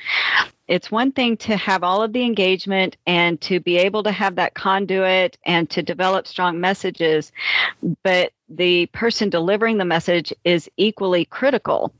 it's 0.69 0.91
one 0.91 1.13
thing 1.13 1.37
to 1.39 1.57
have 1.57 1.83
all 1.83 2.03
of 2.03 2.13
the 2.13 2.25
engagement 2.25 2.97
and 3.07 3.41
to 3.41 3.59
be 3.59 3.79
able 3.79 4.03
to 4.03 4.13
have 4.13 4.37
that 4.37 4.55
conduit 4.55 5.39
and 5.45 5.69
to 5.71 5.83
develop 5.83 6.27
strong 6.27 6.61
messages, 6.61 7.33
but 8.03 8.33
the 8.51 8.87
person 8.87 9.31
delivering 9.31 9.79
the 9.79 9.85
message 9.85 10.33
is 10.45 10.71
equally 10.77 11.25
critical. 11.25 11.93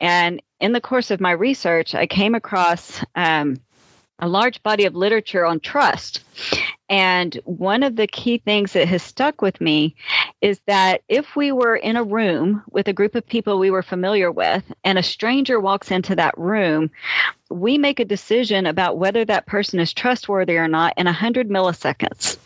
And 0.00 0.42
in 0.60 0.72
the 0.72 0.80
course 0.80 1.10
of 1.10 1.20
my 1.20 1.32
research, 1.32 1.94
I 1.94 2.06
came 2.06 2.34
across 2.34 3.04
um, 3.14 3.58
a 4.18 4.28
large 4.28 4.62
body 4.62 4.84
of 4.84 4.94
literature 4.94 5.44
on 5.44 5.60
trust. 5.60 6.22
And 6.88 7.38
one 7.44 7.82
of 7.82 7.96
the 7.96 8.06
key 8.06 8.38
things 8.38 8.72
that 8.72 8.88
has 8.88 9.02
stuck 9.02 9.42
with 9.42 9.60
me 9.60 9.94
is 10.40 10.60
that 10.66 11.02
if 11.08 11.34
we 11.34 11.50
were 11.52 11.76
in 11.76 11.96
a 11.96 12.04
room 12.04 12.62
with 12.70 12.88
a 12.88 12.92
group 12.92 13.14
of 13.14 13.26
people 13.26 13.58
we 13.58 13.70
were 13.70 13.82
familiar 13.82 14.30
with 14.30 14.62
and 14.84 14.98
a 14.98 15.02
stranger 15.02 15.58
walks 15.58 15.90
into 15.90 16.14
that 16.16 16.36
room, 16.38 16.90
we 17.50 17.78
make 17.78 18.00
a 18.00 18.04
decision 18.04 18.66
about 18.66 18.98
whether 18.98 19.24
that 19.24 19.46
person 19.46 19.80
is 19.80 19.92
trustworthy 19.92 20.56
or 20.56 20.68
not 20.68 20.94
in 20.96 21.06
100 21.06 21.48
milliseconds. 21.48 22.38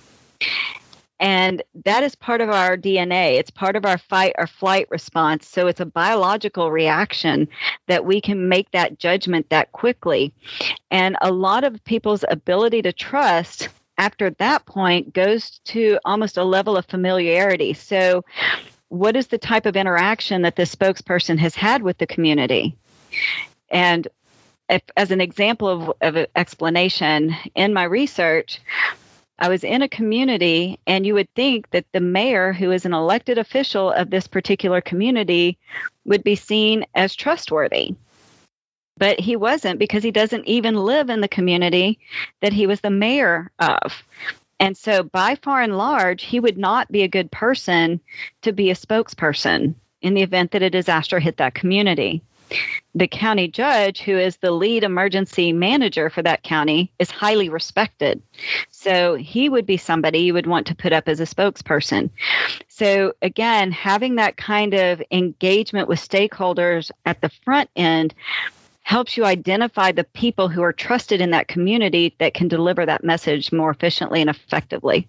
And 1.21 1.63
that 1.85 2.03
is 2.03 2.15
part 2.15 2.41
of 2.41 2.49
our 2.49 2.77
DNA. 2.77 3.39
It's 3.39 3.51
part 3.51 3.77
of 3.77 3.85
our 3.85 3.99
fight 3.99 4.35
or 4.39 4.47
flight 4.47 4.87
response. 4.91 5.47
So 5.47 5.67
it's 5.67 5.81
a 5.81 5.87
biological 5.87 6.73
reaction 6.73 7.47
that 7.87 8.07
we 8.07 8.21
can 8.23 8.49
make 8.49 8.71
that 8.71 8.99
judgment 8.99 9.51
that 9.51 9.71
quickly. 9.73 10.33
And 10.91 11.17
a 11.21 11.31
lot 11.31 11.63
of 11.63 11.85
people's 11.85 12.25
ability 12.29 12.81
to 12.83 12.93
trust 12.93 13.69
after 13.99 14.31
that 14.31 14.65
point 14.65 15.13
goes 15.13 15.61
to 15.67 15.99
almost 16.07 16.39
a 16.39 16.45
level 16.45 16.77
of 16.77 16.87
familiarity. 16.87 17.75
So, 17.75 18.25
what 18.89 19.15
is 19.15 19.29
the 19.29 19.39
type 19.39 19.67
of 19.67 19.77
interaction 19.77 20.43
that 20.43 20.57
this 20.57 20.75
spokesperson 20.75 21.39
has 21.39 21.55
had 21.55 21.83
with 21.83 21.99
the 21.99 22.07
community? 22.07 22.75
And 23.69 24.09
if, 24.69 24.83
as 24.97 25.11
an 25.11 25.21
example 25.21 25.69
of, 25.69 26.17
of 26.17 26.27
explanation, 26.35 27.37
in 27.55 27.73
my 27.73 27.85
research, 27.85 28.61
I 29.41 29.49
was 29.49 29.65
in 29.65 29.81
a 29.81 29.89
community, 29.89 30.79
and 30.87 31.07
you 31.07 31.15
would 31.15 31.33
think 31.35 31.71
that 31.71 31.87
the 31.93 32.01
mayor, 32.01 32.53
who 32.53 32.71
is 32.73 32.85
an 32.85 32.93
elected 32.93 33.39
official 33.39 33.91
of 33.91 34.11
this 34.11 34.27
particular 34.27 34.83
community, 34.83 35.57
would 36.05 36.23
be 36.23 36.37
seen 36.37 36.85
as 36.95 37.15
trustworthy. 37.15 37.95
But 38.99 39.19
he 39.19 39.37
wasn't 39.37 39.79
because 39.79 40.03
he 40.03 40.11
doesn't 40.11 40.47
even 40.47 40.75
live 40.77 41.09
in 41.09 41.23
the 41.23 41.29
community 41.29 41.99
that 42.43 42.53
he 42.53 42.67
was 42.67 42.83
the 42.83 42.91
mayor 42.91 43.51
of. 43.59 44.03
And 44.59 44.77
so, 44.77 45.03
by 45.03 45.37
far 45.37 45.63
and 45.63 45.79
large, 45.79 46.25
he 46.25 46.39
would 46.39 46.59
not 46.59 46.93
be 46.93 47.03
a 47.03 47.09
good 47.09 47.31
person 47.31 47.99
to 48.43 48.53
be 48.53 48.71
a 48.71 48.75
spokesperson 48.75 49.75
in 50.03 50.13
the 50.13 50.23
event 50.23 50.51
that 50.51 50.63
a 50.63 50.69
disaster 50.69 51.19
hit 51.19 51.39
that 51.39 51.55
community 51.55 52.23
the 52.95 53.07
county 53.07 53.49
judge, 53.49 54.01
who 54.01 54.19
is 54.19 54.39
the 54.39 54.51
lead 54.51 54.83
emergency 54.83 55.53
manager 55.53 56.11
for 56.11 56.23
that 56.23 56.43
county, 56.43 56.91
is 56.99 57.11
highly 57.11 57.49
respected. 57.49 58.21
So 58.71 59.15
he 59.15 59.49
would 59.49 59.67
be 59.67 59.77
somebody 59.77 60.21
you 60.21 60.35
would 60.35 60.47
want 60.47 60.67
to 60.67 60.75
put 60.75 60.93
up 60.93 61.09
as 61.09 61.21
a 61.21 61.25
spokesperson. 61.25 62.11
So, 62.69 63.13
again, 63.23 63.73
having 63.73 64.17
that 64.17 64.37
kind 64.37 64.75
of 64.75 65.03
engagement 65.11 65.89
with 65.89 66.01
stakeholders 66.01 66.91
at 67.07 67.21
the 67.21 67.31
front 67.45 67.71
end 67.77 68.15
helps 68.83 69.17
you 69.17 69.25
identify 69.25 69.93
the 69.93 70.05
people 70.05 70.49
who 70.49 70.63
are 70.63 70.73
trusted 70.73 71.21
in 71.21 71.31
that 71.31 71.47
community 71.47 72.15
that 72.19 72.35
can 72.35 72.49
deliver 72.49 72.85
that 72.85 73.05
message 73.05 73.53
more 73.53 73.71
efficiently 73.71 74.21
and 74.21 74.31
effectively. 74.31 75.07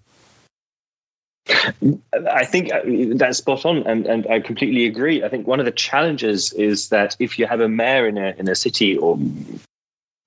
I 2.31 2.45
think 2.45 2.73
uh, 2.73 2.81
that's 3.15 3.39
spot 3.39 3.65
on, 3.65 3.85
and, 3.87 4.05
and 4.05 4.27
I 4.27 4.39
completely 4.39 4.85
agree. 4.85 5.23
I 5.23 5.29
think 5.29 5.47
one 5.47 5.59
of 5.59 5.65
the 5.65 5.71
challenges 5.71 6.53
is 6.53 6.89
that 6.89 7.15
if 7.19 7.37
you 7.39 7.47
have 7.47 7.61
a 7.61 7.69
mayor 7.69 8.07
in 8.07 8.17
a 8.17 8.33
in 8.37 8.47
a 8.47 8.55
city 8.55 8.97
or 8.97 9.17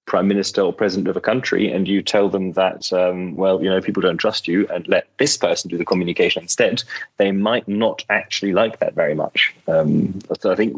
prime 0.06 0.28
minister 0.28 0.60
or 0.60 0.72
president 0.72 1.08
of 1.08 1.16
a 1.16 1.20
country, 1.20 1.72
and 1.72 1.88
you 1.88 2.02
tell 2.02 2.28
them 2.28 2.52
that, 2.52 2.92
um, 2.92 3.34
well, 3.36 3.62
you 3.62 3.70
know, 3.70 3.80
people 3.80 4.02
don't 4.02 4.18
trust 4.18 4.46
you, 4.46 4.66
and 4.68 4.86
let 4.86 5.08
this 5.18 5.36
person 5.36 5.70
do 5.70 5.78
the 5.78 5.84
communication 5.84 6.42
instead, 6.42 6.82
they 7.16 7.32
might 7.32 7.66
not 7.66 8.04
actually 8.10 8.52
like 8.52 8.78
that 8.80 8.94
very 8.94 9.14
much. 9.14 9.54
Um, 9.66 10.18
so 10.40 10.52
I 10.52 10.56
think 10.56 10.76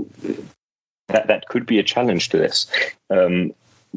that 1.08 1.26
that 1.26 1.48
could 1.48 1.66
be 1.66 1.78
a 1.78 1.82
challenge 1.82 2.28
to 2.30 2.38
this. 2.38 2.66
Um, 3.10 3.52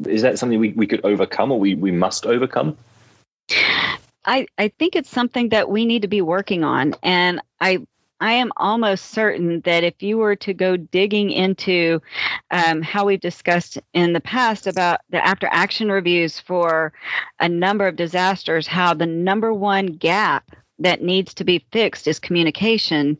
is 0.06 0.22
that 0.22 0.38
something 0.38 0.58
we, 0.58 0.70
we 0.70 0.86
could 0.86 1.04
overcome, 1.04 1.52
or 1.52 1.60
we 1.60 1.74
we 1.74 1.92
must 1.92 2.26
overcome? 2.26 2.76
I, 4.24 4.46
I 4.58 4.68
think 4.78 4.96
it's 4.96 5.10
something 5.10 5.48
that 5.50 5.70
we 5.70 5.86
need 5.86 6.02
to 6.02 6.08
be 6.08 6.20
working 6.20 6.64
on. 6.64 6.94
And 7.02 7.40
I 7.60 7.86
I 8.20 8.32
am 8.32 8.52
almost 8.58 9.12
certain 9.12 9.62
that 9.62 9.82
if 9.82 10.02
you 10.02 10.18
were 10.18 10.36
to 10.36 10.52
go 10.52 10.76
digging 10.76 11.30
into 11.30 12.02
um, 12.50 12.82
how 12.82 13.06
we've 13.06 13.20
discussed 13.20 13.78
in 13.94 14.12
the 14.12 14.20
past 14.20 14.66
about 14.66 15.00
the 15.08 15.26
after 15.26 15.48
action 15.50 15.90
reviews 15.90 16.38
for 16.38 16.92
a 17.40 17.48
number 17.48 17.86
of 17.88 17.96
disasters, 17.96 18.66
how 18.66 18.92
the 18.92 19.06
number 19.06 19.54
one 19.54 19.86
gap 19.86 20.54
that 20.78 21.02
needs 21.02 21.32
to 21.34 21.44
be 21.44 21.64
fixed 21.72 22.06
is 22.06 22.18
communication. 22.18 23.18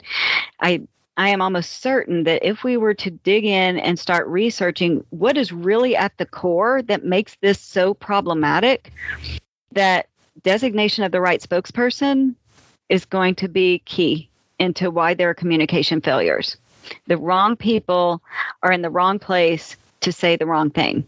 I 0.60 0.82
I 1.16 1.30
am 1.30 1.40
almost 1.40 1.80
certain 1.80 2.24
that 2.24 2.46
if 2.46 2.62
we 2.62 2.76
were 2.76 2.94
to 2.94 3.10
dig 3.10 3.44
in 3.44 3.78
and 3.78 3.98
start 3.98 4.26
researching 4.28 5.04
what 5.10 5.36
is 5.36 5.50
really 5.50 5.96
at 5.96 6.16
the 6.18 6.26
core 6.26 6.82
that 6.82 7.04
makes 7.04 7.36
this 7.40 7.58
so 7.60 7.94
problematic, 7.94 8.92
that 9.72 10.09
designation 10.42 11.04
of 11.04 11.12
the 11.12 11.20
right 11.20 11.40
spokesperson 11.40 12.34
is 12.88 13.04
going 13.04 13.34
to 13.36 13.48
be 13.48 13.80
key 13.84 14.28
into 14.58 14.90
why 14.90 15.14
there 15.14 15.30
are 15.30 15.34
communication 15.34 16.00
failures. 16.00 16.56
The 17.06 17.16
wrong 17.16 17.56
people 17.56 18.22
are 18.62 18.72
in 18.72 18.82
the 18.82 18.90
wrong 18.90 19.18
place 19.18 19.76
to 20.00 20.12
say 20.12 20.36
the 20.36 20.46
wrong 20.46 20.70
thing. 20.70 21.06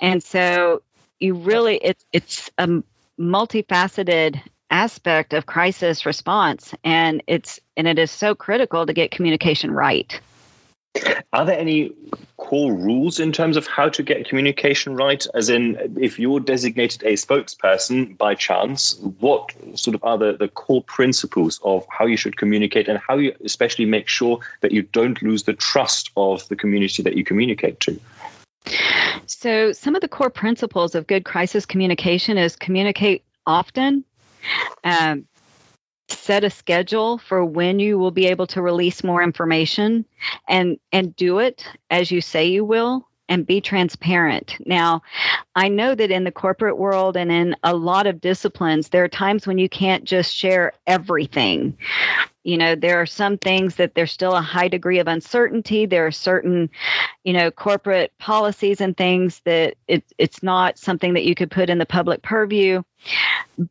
And 0.00 0.22
so 0.22 0.82
you 1.20 1.34
really 1.34 1.76
it's 1.76 2.04
it's 2.12 2.50
a 2.58 2.82
multifaceted 3.18 4.40
aspect 4.70 5.32
of 5.32 5.46
crisis 5.46 6.06
response 6.06 6.74
and 6.84 7.22
it's 7.26 7.58
and 7.76 7.88
it 7.88 7.98
is 7.98 8.10
so 8.10 8.34
critical 8.34 8.86
to 8.86 8.92
get 8.92 9.10
communication 9.10 9.70
right. 9.70 10.20
Are 11.32 11.44
there 11.44 11.58
any 11.58 11.92
core 12.38 12.72
rules 12.72 13.20
in 13.20 13.32
terms 13.32 13.56
of 13.56 13.66
how 13.66 13.88
to 13.90 14.02
get 14.02 14.26
communication 14.28 14.94
right? 14.94 15.26
As 15.34 15.48
in, 15.50 15.76
if 16.00 16.18
you're 16.18 16.40
designated 16.40 17.02
a 17.02 17.12
spokesperson 17.12 18.16
by 18.16 18.34
chance, 18.34 18.98
what 19.18 19.52
sort 19.74 19.94
of 19.94 20.02
are 20.02 20.16
the, 20.16 20.36
the 20.36 20.48
core 20.48 20.82
principles 20.82 21.60
of 21.62 21.86
how 21.90 22.06
you 22.06 22.16
should 22.16 22.36
communicate 22.38 22.88
and 22.88 22.98
how 22.98 23.16
you 23.16 23.34
especially 23.44 23.84
make 23.84 24.08
sure 24.08 24.38
that 24.62 24.72
you 24.72 24.82
don't 24.82 25.20
lose 25.22 25.42
the 25.42 25.52
trust 25.52 26.10
of 26.16 26.48
the 26.48 26.56
community 26.56 27.02
that 27.02 27.16
you 27.16 27.24
communicate 27.24 27.80
to? 27.80 28.00
So, 29.26 29.72
some 29.72 29.94
of 29.94 30.00
the 30.00 30.08
core 30.08 30.30
principles 30.30 30.94
of 30.94 31.06
good 31.06 31.24
crisis 31.24 31.66
communication 31.66 32.38
is 32.38 32.56
communicate 32.56 33.24
often. 33.46 34.04
Um, 34.84 35.26
set 36.08 36.44
a 36.44 36.50
schedule 36.50 37.18
for 37.18 37.44
when 37.44 37.78
you 37.78 37.98
will 37.98 38.10
be 38.10 38.26
able 38.26 38.46
to 38.46 38.62
release 38.62 39.04
more 39.04 39.22
information 39.22 40.04
and 40.48 40.78
and 40.92 41.14
do 41.16 41.38
it 41.38 41.66
as 41.90 42.10
you 42.10 42.20
say 42.20 42.46
you 42.46 42.64
will 42.64 43.06
and 43.28 43.46
be 43.46 43.60
transparent. 43.60 44.56
Now, 44.66 45.02
I 45.54 45.68
know 45.68 45.94
that 45.94 46.10
in 46.10 46.24
the 46.24 46.32
corporate 46.32 46.78
world 46.78 47.16
and 47.16 47.30
in 47.30 47.54
a 47.62 47.76
lot 47.76 48.06
of 48.06 48.20
disciplines, 48.20 48.88
there 48.88 49.04
are 49.04 49.08
times 49.08 49.46
when 49.46 49.58
you 49.58 49.68
can't 49.68 50.04
just 50.04 50.34
share 50.34 50.72
everything. 50.86 51.76
You 52.44 52.56
know, 52.56 52.74
there 52.74 52.98
are 52.98 53.06
some 53.06 53.36
things 53.36 53.74
that 53.74 53.94
there's 53.94 54.12
still 54.12 54.34
a 54.34 54.40
high 54.40 54.68
degree 54.68 54.98
of 54.98 55.08
uncertainty. 55.08 55.84
There 55.84 56.06
are 56.06 56.12
certain, 56.12 56.70
you 57.24 57.34
know, 57.34 57.50
corporate 57.50 58.12
policies 58.18 58.80
and 58.80 58.96
things 58.96 59.42
that 59.44 59.74
it, 59.88 60.04
it's 60.16 60.42
not 60.42 60.78
something 60.78 61.12
that 61.12 61.24
you 61.24 61.34
could 61.34 61.50
put 61.50 61.68
in 61.68 61.76
the 61.76 61.84
public 61.84 62.22
purview. 62.22 62.82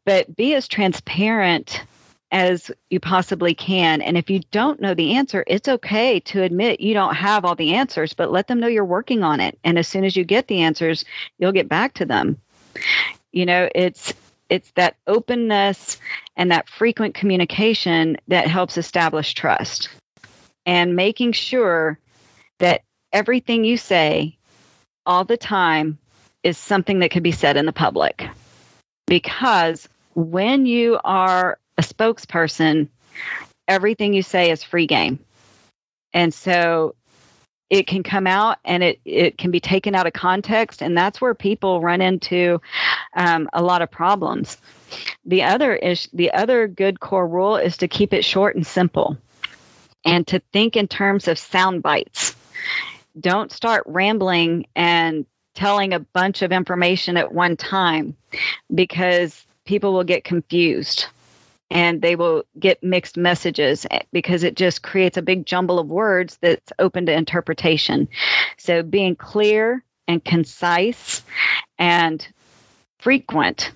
But 0.05 0.35
be 0.35 0.53
as 0.53 0.67
transparent 0.67 1.81
as 2.31 2.69
you 2.89 2.99
possibly 2.99 3.53
can. 3.53 4.01
And 4.01 4.17
if 4.17 4.29
you 4.29 4.41
don't 4.51 4.81
know 4.81 4.93
the 4.93 5.15
answer, 5.15 5.43
it's 5.47 5.67
okay 5.67 6.19
to 6.21 6.43
admit 6.43 6.81
you 6.81 6.93
don't 6.93 7.15
have 7.15 7.45
all 7.45 7.55
the 7.55 7.73
answers, 7.73 8.13
but 8.13 8.31
let 8.31 8.47
them 8.47 8.59
know 8.59 8.67
you're 8.67 8.85
working 8.85 9.23
on 9.23 9.39
it. 9.39 9.57
And 9.63 9.79
as 9.79 9.87
soon 9.87 10.03
as 10.03 10.15
you 10.15 10.23
get 10.23 10.47
the 10.47 10.61
answers, 10.61 11.05
you'll 11.39 11.51
get 11.51 11.69
back 11.69 11.93
to 11.95 12.05
them. 12.05 12.39
You 13.31 13.45
know, 13.45 13.69
it's 13.73 14.13
it's 14.49 14.71
that 14.71 14.95
openness 15.07 15.97
and 16.37 16.51
that 16.51 16.69
frequent 16.69 17.13
communication 17.13 18.17
that 18.27 18.47
helps 18.47 18.77
establish 18.77 19.33
trust. 19.33 19.89
And 20.65 20.95
making 20.95 21.33
sure 21.33 21.99
that 22.59 22.81
everything 23.13 23.63
you 23.63 23.77
say 23.77 24.37
all 25.05 25.23
the 25.23 25.37
time 25.37 25.97
is 26.43 26.57
something 26.57 26.99
that 26.99 27.11
could 27.11 27.23
be 27.23 27.31
said 27.31 27.57
in 27.57 27.65
the 27.65 27.73
public. 27.73 28.27
Because 29.05 29.87
when 30.13 30.65
you 30.65 30.99
are 31.03 31.57
a 31.77 31.81
spokesperson, 31.81 32.87
everything 33.67 34.13
you 34.13 34.23
say 34.23 34.51
is 34.51 34.63
free 34.63 34.87
game. 34.87 35.19
And 36.13 36.33
so 36.33 36.95
it 37.69 37.85
can 37.85 38.01
come 38.01 38.27
out 38.27 38.57
and 38.63 38.81
it, 38.81 38.99
it 39.03 39.37
can 39.37 39.51
be 39.51 39.59
taken 39.59 39.93
out 39.93 40.07
of 40.07 40.13
context. 40.13 40.81
And 40.81 40.97
that's 40.97 41.19
where 41.19 41.33
people 41.33 41.81
run 41.81 42.01
into 42.01 42.61
um, 43.15 43.49
a 43.53 43.61
lot 43.61 43.81
of 43.81 43.91
problems. 43.91 44.57
The 45.25 45.43
other 45.43 45.75
is 45.75 46.07
the 46.13 46.31
other 46.31 46.67
good 46.67 47.01
core 47.01 47.27
rule 47.27 47.57
is 47.57 47.75
to 47.77 47.87
keep 47.87 48.13
it 48.13 48.23
short 48.23 48.55
and 48.55 48.65
simple 48.65 49.17
and 50.05 50.25
to 50.27 50.41
think 50.53 50.77
in 50.77 50.87
terms 50.87 51.27
of 51.27 51.37
sound 51.37 51.83
bites. 51.83 52.35
Don't 53.19 53.51
start 53.51 53.83
rambling 53.85 54.65
and 54.75 55.25
telling 55.53 55.91
a 55.91 55.99
bunch 55.99 56.41
of 56.41 56.51
information 56.51 57.17
at 57.17 57.33
one 57.33 57.57
time 57.57 58.15
because 58.73 59.45
people 59.65 59.91
will 59.91 60.03
get 60.03 60.23
confused 60.23 61.07
and 61.69 62.01
they 62.01 62.15
will 62.15 62.43
get 62.59 62.83
mixed 62.83 63.17
messages 63.17 63.85
eh, 63.91 64.01
because 64.11 64.43
it 64.43 64.55
just 64.55 64.83
creates 64.83 65.17
a 65.17 65.21
big 65.21 65.45
jumble 65.45 65.79
of 65.79 65.87
words 65.87 66.37
that's 66.41 66.71
open 66.79 67.05
to 67.05 67.13
interpretation. 67.13 68.07
So 68.57 68.83
being 68.83 69.15
clear 69.15 69.83
and 70.07 70.23
concise 70.23 71.23
and 71.77 72.25
frequent 72.99 73.71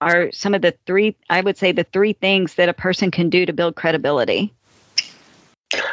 are 0.00 0.30
some 0.32 0.54
of 0.54 0.62
the 0.62 0.74
three, 0.86 1.16
I 1.28 1.40
would 1.40 1.58
say, 1.58 1.72
the 1.72 1.84
three 1.84 2.12
things 2.12 2.54
that 2.54 2.68
a 2.68 2.74
person 2.74 3.10
can 3.10 3.30
do 3.30 3.44
to 3.46 3.52
build 3.52 3.76
credibility. 3.76 4.54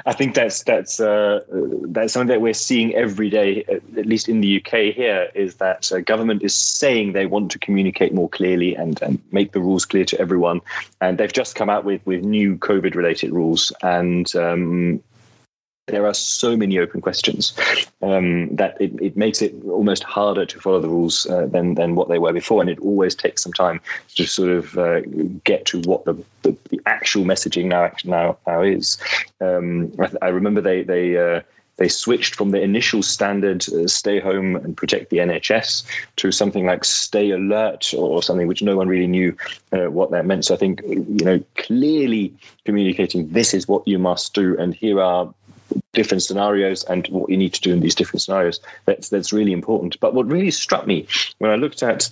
I 0.05 0.13
think 0.13 0.35
that's 0.35 0.63
that's 0.63 0.99
uh, 0.99 1.41
that's 1.87 2.13
something 2.13 2.29
that 2.29 2.41
we're 2.41 2.53
seeing 2.53 2.95
every 2.95 3.29
day, 3.29 3.65
at 3.67 4.05
least 4.05 4.29
in 4.29 4.39
the 4.39 4.57
UK. 4.57 4.95
Here 4.95 5.29
is 5.35 5.55
that 5.55 5.91
uh, 5.91 5.99
government 5.99 6.43
is 6.43 6.55
saying 6.55 7.11
they 7.11 7.25
want 7.25 7.51
to 7.51 7.59
communicate 7.59 8.13
more 8.13 8.29
clearly 8.29 8.75
and, 8.75 9.01
and 9.01 9.21
make 9.31 9.51
the 9.51 9.59
rules 9.59 9.85
clear 9.85 10.05
to 10.05 10.19
everyone, 10.19 10.61
and 11.01 11.17
they've 11.17 11.31
just 11.31 11.55
come 11.55 11.69
out 11.69 11.83
with 11.83 12.05
with 12.05 12.23
new 12.23 12.55
COVID 12.55 12.95
related 12.95 13.33
rules, 13.33 13.73
and 13.81 14.33
um, 14.35 15.03
there 15.87 16.05
are 16.05 16.13
so 16.13 16.57
many 16.57 16.79
open 16.79 16.99
questions 16.99 17.53
um, 18.01 18.53
that 18.55 18.79
it, 18.81 18.91
it 18.99 19.15
makes 19.15 19.41
it 19.41 19.53
almost 19.65 20.03
harder 20.03 20.45
to 20.45 20.59
follow 20.59 20.79
the 20.79 20.89
rules 20.89 21.27
uh, 21.27 21.45
than 21.45 21.75
than 21.75 21.95
what 21.95 22.09
they 22.09 22.17
were 22.17 22.33
before, 22.33 22.61
and 22.61 22.69
it 22.69 22.79
always 22.79 23.13
takes 23.13 23.43
some 23.43 23.53
time 23.53 23.79
to 24.15 24.25
sort 24.25 24.49
of 24.49 24.77
uh, 24.77 25.01
get 25.43 25.65
to 25.65 25.81
what 25.81 26.05
the, 26.05 26.13
the, 26.41 26.55
the, 26.69 26.81
actual 26.87 27.23
messaging 27.23 27.65
now 27.65 27.91
now 28.03 28.37
now 28.47 28.61
is. 28.61 28.97
Um, 29.39 29.91
I, 29.99 30.09
I, 30.23 30.27
remember 30.29 30.61
they 30.61 30.83
they. 30.83 31.17
Uh, 31.17 31.41
they 31.77 31.89
switched 31.89 32.35
from 32.35 32.51
the 32.51 32.61
initial 32.61 33.03
standard 33.03 33.67
uh, 33.67 33.85
stay 33.85 34.17
home 34.17 34.55
and 34.55 34.77
protect 34.77 35.09
the 35.09 35.17
NHS 35.17 35.83
to 36.15 36.31
something 36.31 36.65
like 36.65 36.85
stay 36.85 37.31
alert 37.31 37.93
or 37.93 38.23
something 38.23 38.47
which 38.47 38.61
no 38.61 38.77
one 38.77 38.87
really 38.87 39.07
knew 39.07 39.35
uh, 39.73 39.91
what 39.91 40.09
that 40.11 40.25
meant. 40.25 40.45
So 40.45 40.53
I 40.53 40.57
think, 40.57 40.81
you 40.87 41.25
know, 41.25 41.43
clearly 41.57 42.33
communicating 42.63 43.27
this 43.27 43.53
is 43.53 43.67
what 43.67 43.85
you 43.85 43.99
must 43.99 44.33
do 44.33 44.57
and 44.57 44.73
here 44.73 45.01
are 45.01 45.33
different 45.93 46.23
scenarios 46.23 46.83
and 46.83 47.07
what 47.07 47.29
you 47.29 47.37
need 47.37 47.53
to 47.53 47.61
do 47.61 47.73
in 47.73 47.79
these 47.79 47.95
different 47.95 48.21
scenarios. 48.21 48.59
That's 48.85 49.09
that's 49.09 49.33
really 49.33 49.53
important. 49.53 49.99
But 49.99 50.13
what 50.13 50.27
really 50.27 50.51
struck 50.51 50.85
me 50.85 51.07
when 51.39 51.51
I 51.51 51.55
looked 51.55 51.83
at 51.83 52.09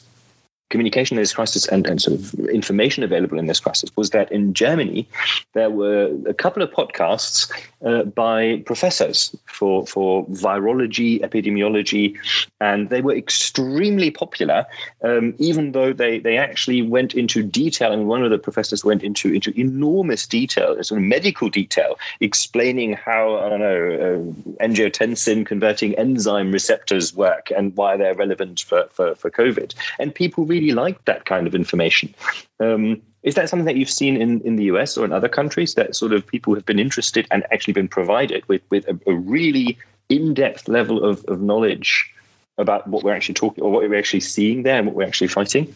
communication 0.73 1.17
in 1.17 1.21
this 1.21 1.33
crisis 1.33 1.67
and, 1.67 1.85
and 1.85 2.01
sort 2.01 2.19
of 2.19 2.33
information 2.49 3.03
available 3.03 3.37
in 3.37 3.45
this 3.45 3.59
crisis 3.59 3.91
was 3.95 4.09
that 4.09 4.31
in 4.31 4.55
Germany 4.55 5.07
there 5.53 5.69
were 5.69 6.11
a 6.25 6.33
couple 6.33 6.63
of 6.63 6.71
podcasts 6.71 7.39
uh, 7.85 8.03
by 8.03 8.63
professors 8.65 9.35
for 9.45 9.85
for 9.85 10.25
virology, 10.27 11.21
epidemiology, 11.21 12.17
and 12.59 12.89
they 12.89 13.01
were 13.01 13.13
extremely 13.13 14.09
popular. 14.09 14.65
Um, 15.03 15.35
even 15.37 15.73
though 15.73 15.93
they 15.93 16.19
they 16.19 16.37
actually 16.37 16.81
went 16.81 17.13
into 17.13 17.43
detail, 17.43 17.91
and 17.91 18.07
one 18.07 18.23
of 18.23 18.31
the 18.31 18.39
professors 18.39 18.83
went 18.83 19.03
into 19.03 19.33
into 19.33 19.51
enormous 19.59 20.25
detail, 20.25 20.81
sort 20.83 20.99
of 21.01 21.05
medical 21.05 21.49
detail, 21.49 21.99
explaining 22.19 22.93
how 22.93 23.37
I 23.37 23.49
don't 23.49 23.59
know 23.59 23.83
uh, 24.05 24.63
angiotensin 24.65 25.45
converting 25.45 25.93
enzyme 25.95 26.51
receptors 26.51 27.13
work 27.13 27.51
and 27.55 27.75
why 27.75 27.97
they're 27.97 28.15
relevant 28.15 28.61
for 28.61 28.87
for, 28.91 29.13
for 29.15 29.29
COVID, 29.29 29.75
and 29.99 30.15
people 30.15 30.45
really 30.45 30.62
really 30.63 30.73
like 30.73 31.03
that 31.05 31.25
kind 31.25 31.47
of 31.47 31.55
information. 31.55 32.13
Um, 32.59 33.01
is 33.23 33.35
that 33.35 33.49
something 33.49 33.65
that 33.65 33.77
you've 33.77 33.89
seen 33.89 34.21
in, 34.21 34.41
in 34.41 34.55
the 34.57 34.65
US 34.65 34.97
or 34.97 35.05
in 35.05 35.13
other 35.13 35.29
countries 35.29 35.75
that 35.75 35.95
sort 35.95 36.13
of 36.13 36.25
people 36.27 36.53
have 36.55 36.65
been 36.65 36.79
interested 36.79 37.27
and 37.31 37.43
actually 37.51 37.73
been 37.73 37.87
provided 37.87 38.47
with, 38.47 38.61
with 38.69 38.87
a, 38.87 38.99
a 39.07 39.13
really 39.15 39.77
in 40.09 40.33
depth 40.33 40.67
level 40.67 41.03
of, 41.03 41.23
of 41.25 41.41
knowledge 41.41 42.13
about 42.57 42.87
what 42.87 43.03
we're 43.03 43.15
actually 43.15 43.33
talking 43.33 43.63
or 43.63 43.71
what 43.71 43.87
we're 43.87 43.97
actually 43.97 44.19
seeing 44.19 44.63
there 44.63 44.77
and 44.77 44.85
what 44.85 44.95
we're 44.95 45.07
actually 45.07 45.27
fighting? 45.27 45.73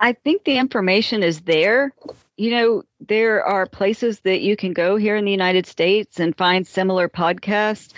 I 0.00 0.14
think 0.14 0.44
the 0.44 0.58
information 0.58 1.22
is 1.22 1.42
there. 1.42 1.94
You 2.36 2.50
know, 2.50 2.82
there 2.98 3.44
are 3.44 3.66
places 3.66 4.20
that 4.20 4.40
you 4.40 4.56
can 4.56 4.72
go 4.72 4.96
here 4.96 5.14
in 5.14 5.24
the 5.24 5.30
United 5.30 5.66
States 5.66 6.18
and 6.18 6.36
find 6.36 6.66
similar 6.66 7.08
podcasts. 7.08 7.92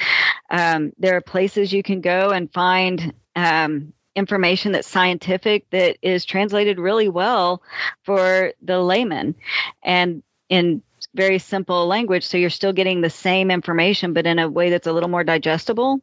Um, 0.51 0.93
there 0.99 1.17
are 1.17 1.23
places 1.23 1.73
you 1.73 1.83
can 1.83 2.03
go 2.03 2.31
and 2.31 2.53
find 2.53 3.15
um, 3.37 3.95
information 4.17 4.73
that's 4.73 4.89
scientific 4.89 5.69
that 5.71 5.97
is 6.03 6.25
translated 6.25 6.79
really 6.79 7.09
well 7.09 7.63
for 8.03 8.53
the 8.63 8.81
layman 8.81 9.35
and 9.83 10.23
in 10.49 10.83
very 11.15 11.39
simple 11.39 11.87
language 11.87 12.25
so 12.25 12.37
you're 12.37 12.51
still 12.51 12.73
getting 12.73 13.01
the 13.01 13.11
same 13.11 13.51
information 13.51 14.13
but 14.13 14.27
in 14.27 14.39
a 14.39 14.49
way 14.49 14.71
that's 14.71 14.87
a 14.87 14.93
little 14.93 15.09
more 15.09 15.25
digestible 15.25 16.01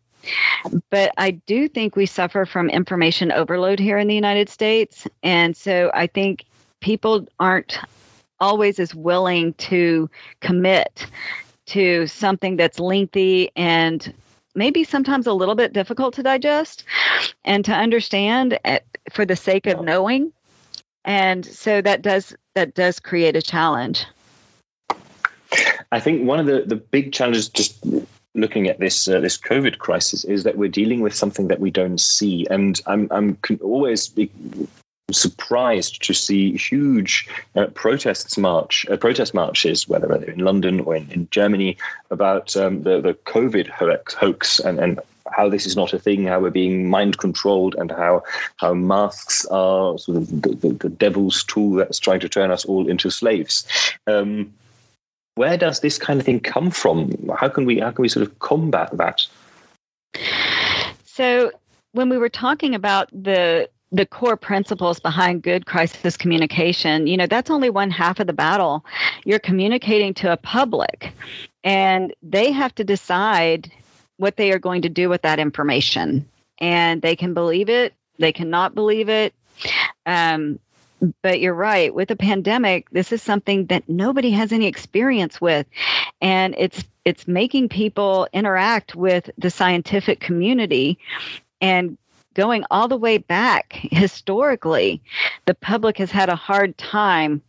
but 0.90 1.12
I 1.18 1.32
do 1.32 1.68
think 1.68 1.96
we 1.96 2.06
suffer 2.06 2.46
from 2.46 2.70
information 2.70 3.32
overload 3.32 3.80
here 3.80 3.98
in 3.98 4.08
the 4.08 4.16
United 4.16 4.50
States. 4.50 5.08
And 5.24 5.56
so 5.56 5.92
I 5.94 6.08
think 6.08 6.46
people 6.80 7.28
aren't 7.40 7.80
always 8.40 8.80
as 8.80 8.94
willing 8.96 9.54
to 9.54 10.10
commit 10.40 11.08
to 11.68 12.08
something 12.08 12.58
that's 12.58 12.80
lengthy 12.80 13.52
and 13.56 14.14
maybe 14.56 14.84
sometimes 14.84 15.28
a 15.28 15.34
little 15.34 15.56
bit 15.56 15.74
difficult 15.74 16.14
to 16.16 16.24
digest 16.24 16.84
and 17.46 17.64
to 17.66 17.74
understand 17.74 18.60
eh, 18.66 18.80
for 19.12 19.26
the 19.26 19.36
sake 19.36 19.68
of 19.68 19.82
knowing. 19.82 20.32
And 21.06 21.46
so 21.46 21.82
that 21.82 22.02
does 22.02 22.36
that 22.54 22.76
does 22.76 23.00
create 23.00 23.36
a 23.36 23.42
challenge. 23.42 24.06
I 25.92 26.00
think 26.00 26.28
one 26.28 26.40
of 26.40 26.46
the 26.46 26.64
the 26.66 26.76
big 26.76 27.12
challenges 27.12 27.50
just 27.50 27.84
looking 28.34 28.68
at 28.68 28.80
this 28.80 29.08
uh, 29.08 29.20
this 29.20 29.38
covid 29.38 29.80
crisis 29.80 30.24
is 30.24 30.44
that 30.44 30.58
we're 30.58 30.70
dealing 30.70 31.02
with 31.02 31.14
something 31.14 31.48
that 31.48 31.60
we 31.60 31.72
don't 31.72 32.00
see. 32.00 32.46
And 32.50 32.80
i'm 32.86 33.08
i'm 33.12 33.38
always 33.62 34.08
surprised 35.14 36.02
to 36.04 36.14
see 36.14 36.58
huge 36.58 37.28
uh, 37.56 37.68
protests 37.68 38.38
march, 38.38 38.86
uh, 38.90 38.98
protest 38.98 39.34
marches, 39.34 39.88
whether 39.88 40.14
in 40.16 40.40
London 40.40 40.82
or 40.82 40.96
in, 40.96 41.10
in 41.12 41.28
Germany, 41.32 41.78
about 42.10 42.56
um, 42.58 42.84
the 42.84 43.02
the 43.02 43.14
COVID 43.14 43.68
hoax, 43.68 44.14
hoax 44.14 44.60
and, 44.60 44.80
and 44.80 45.00
how 45.32 45.50
this 45.50 45.66
is 45.66 45.76
not 45.76 45.94
a 45.94 46.00
thing, 46.00 46.26
how 46.26 46.40
we're 46.40 46.50
being 46.50 46.90
mind 46.90 47.18
controlled, 47.18 47.76
and 47.76 47.92
how 47.92 48.24
how 48.58 48.74
masks 48.74 49.46
are 49.48 49.98
sort 49.98 50.18
of 50.18 50.42
the, 50.42 50.50
the, 50.50 50.70
the 50.74 50.90
devil's 50.90 51.44
tool 51.44 51.76
that's 51.76 52.00
trying 52.00 52.20
to 52.20 52.30
turn 52.30 52.52
us 52.52 52.66
all 52.66 52.88
into 52.88 53.10
slaves. 53.10 53.66
Um, 54.08 54.54
where 55.36 55.58
does 55.58 55.80
this 55.80 55.98
kind 55.98 56.20
of 56.20 56.26
thing 56.26 56.40
come 56.40 56.72
from? 56.72 57.30
How 57.38 57.50
can 57.50 57.66
we 57.66 57.80
how 57.80 57.92
can 57.92 58.02
we 58.02 58.10
sort 58.10 58.26
of 58.26 58.40
combat 58.40 58.90
that? 58.98 59.26
So 61.06 61.52
when 61.94 62.10
we 62.10 62.18
were 62.18 62.30
talking 62.30 62.76
about 62.76 63.10
the 63.12 63.70
the 63.92 64.06
core 64.06 64.38
principles 64.38 65.00
behind 65.00 65.44
good 65.44 65.66
crisis 65.66 66.16
communication, 66.16 67.08
you 67.08 67.18
know, 67.18 67.28
that's 67.28 67.50
only 67.50 67.70
one 67.70 67.92
half 67.92 68.20
of 68.20 68.28
the 68.28 68.34
battle. 68.34 68.86
You're 69.26 69.40
communicating 69.40 70.14
to 70.16 70.32
a 70.32 70.38
public, 70.38 71.14
and 71.64 72.14
they 72.24 72.52
have 72.52 72.74
to 72.76 72.84
decide 72.84 73.72
what 74.18 74.38
they 74.38 74.52
are 74.52 74.60
going 74.60 74.82
to 74.84 74.90
do 74.90 75.10
with 75.10 75.24
that 75.24 75.40
information. 75.40 76.28
And 76.60 77.02
they 77.02 77.16
can 77.16 77.34
believe 77.34 77.70
it, 77.70 77.94
they 78.20 78.32
cannot 78.32 78.76
believe 78.76 79.10
it. 79.10 79.34
Um, 80.06 80.60
but 81.24 81.40
you're 81.40 81.54
right 81.54 81.94
with 81.96 82.12
a 82.12 82.16
pandemic 82.16 82.90
this 82.92 83.12
is 83.12 83.22
something 83.22 83.66
that 83.66 83.88
nobody 83.90 84.30
has 84.30 84.52
any 84.52 84.68
experience 84.68 85.42
with 85.42 85.66
and 86.22 86.54
it's 86.58 86.84
it's 87.06 87.28
making 87.28 87.68
people 87.68 88.28
interact 88.34 88.96
with 88.96 89.30
the 89.38 89.50
scientific 89.50 90.20
community 90.20 91.00
and 91.60 91.98
going 92.34 92.64
all 92.72 92.88
the 92.88 92.98
way 92.98 93.18
back 93.18 93.74
historically, 93.74 95.02
the 95.46 95.54
public 95.56 95.98
has 95.98 96.12
had 96.12 96.30
a 96.30 96.36
hard 96.36 96.78
time 96.78 97.42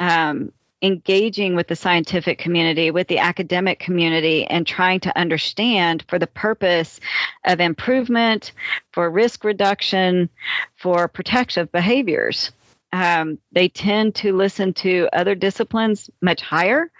um, 0.00 0.52
engaging 0.82 1.54
with 1.54 1.68
the 1.68 1.76
scientific 1.76 2.38
community, 2.38 2.90
with 2.90 3.08
the 3.08 3.18
academic 3.18 3.78
community, 3.78 4.46
and 4.46 4.66
trying 4.66 5.00
to 5.00 5.16
understand 5.18 6.04
for 6.08 6.18
the 6.18 6.26
purpose 6.26 7.00
of 7.44 7.60
improvement, 7.60 8.52
for 8.92 9.10
risk 9.10 9.44
reduction, 9.44 10.28
for 10.76 11.06
protective 11.08 11.70
behaviors. 11.72 12.50
Um, 12.92 13.38
they 13.52 13.68
tend 13.68 14.16
to 14.16 14.36
listen 14.36 14.72
to 14.74 15.08
other 15.12 15.34
disciplines 15.34 16.10
much 16.22 16.40
higher. 16.40 16.90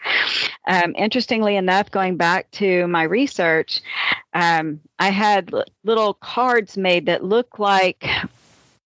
Um, 0.67 0.95
interestingly 0.97 1.57
enough, 1.57 1.91
going 1.91 2.17
back 2.17 2.51
to 2.53 2.87
my 2.87 3.05
research, 3.05 3.81
um, 4.35 4.81
I 4.99 5.11
had 5.11 5.53
l- 5.53 5.65
little 5.85 6.15
cards 6.15 6.77
made 6.77 7.07
that 7.07 7.25
look 7.25 7.59
like 7.59 8.07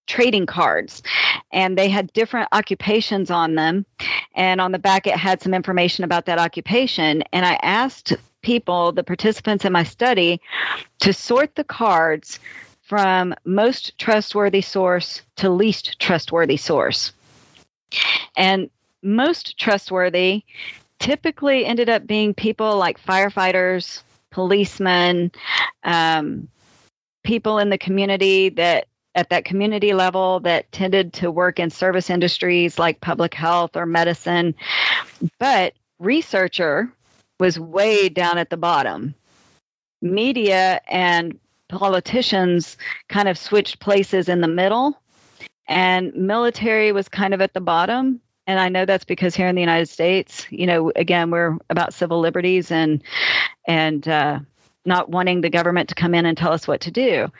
trading 0.06 0.46
cards 0.46 1.02
and 1.50 1.78
they 1.78 1.88
had 1.88 2.12
different 2.12 2.48
occupations 2.52 3.30
on 3.30 3.54
them 3.54 3.86
and 4.34 4.60
on 4.60 4.72
the 4.72 4.78
back 4.78 5.06
it 5.06 5.16
had 5.16 5.40
some 5.40 5.54
information 5.54 6.04
about 6.04 6.26
that 6.26 6.38
occupation 6.38 7.22
and 7.32 7.46
i 7.46 7.54
asked 7.62 8.12
people 8.42 8.92
the 8.92 9.02
participants 9.02 9.64
in 9.64 9.72
my 9.72 9.82
study 9.82 10.38
to 11.00 11.10
sort 11.10 11.54
the 11.54 11.64
cards 11.64 12.38
from 12.84 13.34
most 13.44 13.98
trustworthy 13.98 14.60
source 14.60 15.22
to 15.36 15.50
least 15.50 15.98
trustworthy 15.98 16.56
source. 16.56 17.12
And 18.36 18.70
most 19.02 19.58
trustworthy 19.58 20.44
typically 21.04 21.66
ended 21.66 21.90
up 21.90 22.06
being 22.06 22.32
people 22.32 22.78
like 22.78 22.98
firefighters 22.98 24.02
policemen 24.30 25.30
um, 25.82 26.48
people 27.24 27.58
in 27.58 27.68
the 27.68 27.76
community 27.76 28.48
that 28.48 28.88
at 29.14 29.28
that 29.28 29.44
community 29.44 29.92
level 29.92 30.40
that 30.40 30.70
tended 30.72 31.12
to 31.12 31.30
work 31.30 31.60
in 31.60 31.68
service 31.68 32.08
industries 32.08 32.78
like 32.78 33.02
public 33.02 33.34
health 33.34 33.76
or 33.76 33.84
medicine. 33.84 34.54
But 35.38 35.74
researcher 35.98 36.90
was 37.38 37.60
way 37.60 38.08
down 38.08 38.38
at 38.38 38.48
the 38.48 38.56
bottom. 38.56 39.14
Media 40.00 40.80
and 40.88 41.38
politicians 41.68 42.78
kind 43.10 43.28
of 43.28 43.36
switched 43.36 43.78
places 43.78 44.26
in 44.26 44.40
the 44.40 44.48
middle, 44.48 44.98
and 45.68 46.14
military 46.14 46.92
was 46.92 47.10
kind 47.10 47.34
of 47.34 47.42
at 47.42 47.52
the 47.52 47.60
bottom. 47.60 48.22
And 48.46 48.60
I 48.60 48.68
know 48.68 48.84
that's 48.84 49.04
because 49.04 49.34
here 49.34 49.48
in 49.48 49.54
the 49.54 49.62
United 49.62 49.88
States, 49.88 50.46
you 50.50 50.66
know, 50.66 50.92
again, 50.96 51.30
we're 51.30 51.56
about 51.70 51.94
civil 51.94 52.20
liberties 52.20 52.70
and 52.70 53.02
and 53.66 54.06
uh, 54.06 54.40
not 54.84 55.08
wanting 55.08 55.40
the 55.40 55.50
government 55.50 55.88
to 55.88 55.94
come 55.94 56.14
in 56.14 56.26
and 56.26 56.36
tell 56.36 56.52
us 56.52 56.68
what 56.68 56.80
to 56.82 56.90
do. 56.90 57.30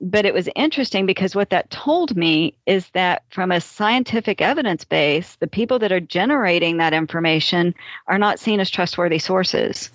But 0.00 0.24
it 0.24 0.32
was 0.32 0.48
interesting 0.56 1.06
because 1.06 1.34
what 1.34 1.50
that 1.50 1.70
told 1.70 2.16
me 2.16 2.54
is 2.66 2.88
that 2.90 3.24
from 3.30 3.52
a 3.52 3.60
scientific 3.60 4.40
evidence 4.40 4.84
base, 4.84 5.36
the 5.36 5.46
people 5.46 5.78
that 5.80 5.92
are 5.92 6.00
generating 6.00 6.78
that 6.78 6.94
information 6.94 7.74
are 8.06 8.18
not 8.18 8.38
seen 8.38 8.60
as 8.60 8.70
trustworthy 8.70 9.18
sources. 9.18 9.90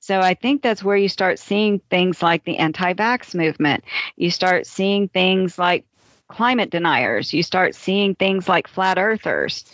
So 0.00 0.20
I 0.20 0.34
think 0.34 0.62
that's 0.62 0.84
where 0.84 0.96
you 0.96 1.08
start 1.08 1.38
seeing 1.38 1.80
things 1.90 2.22
like 2.22 2.44
the 2.44 2.58
anti 2.58 2.94
vax 2.94 3.34
movement. 3.34 3.84
You 4.16 4.30
start 4.30 4.66
seeing 4.66 5.08
things 5.08 5.58
like 5.58 5.84
climate 6.28 6.70
deniers. 6.70 7.32
You 7.32 7.42
start 7.42 7.74
seeing 7.74 8.14
things 8.14 8.48
like 8.48 8.68
flat 8.68 8.98
earthers. 8.98 9.64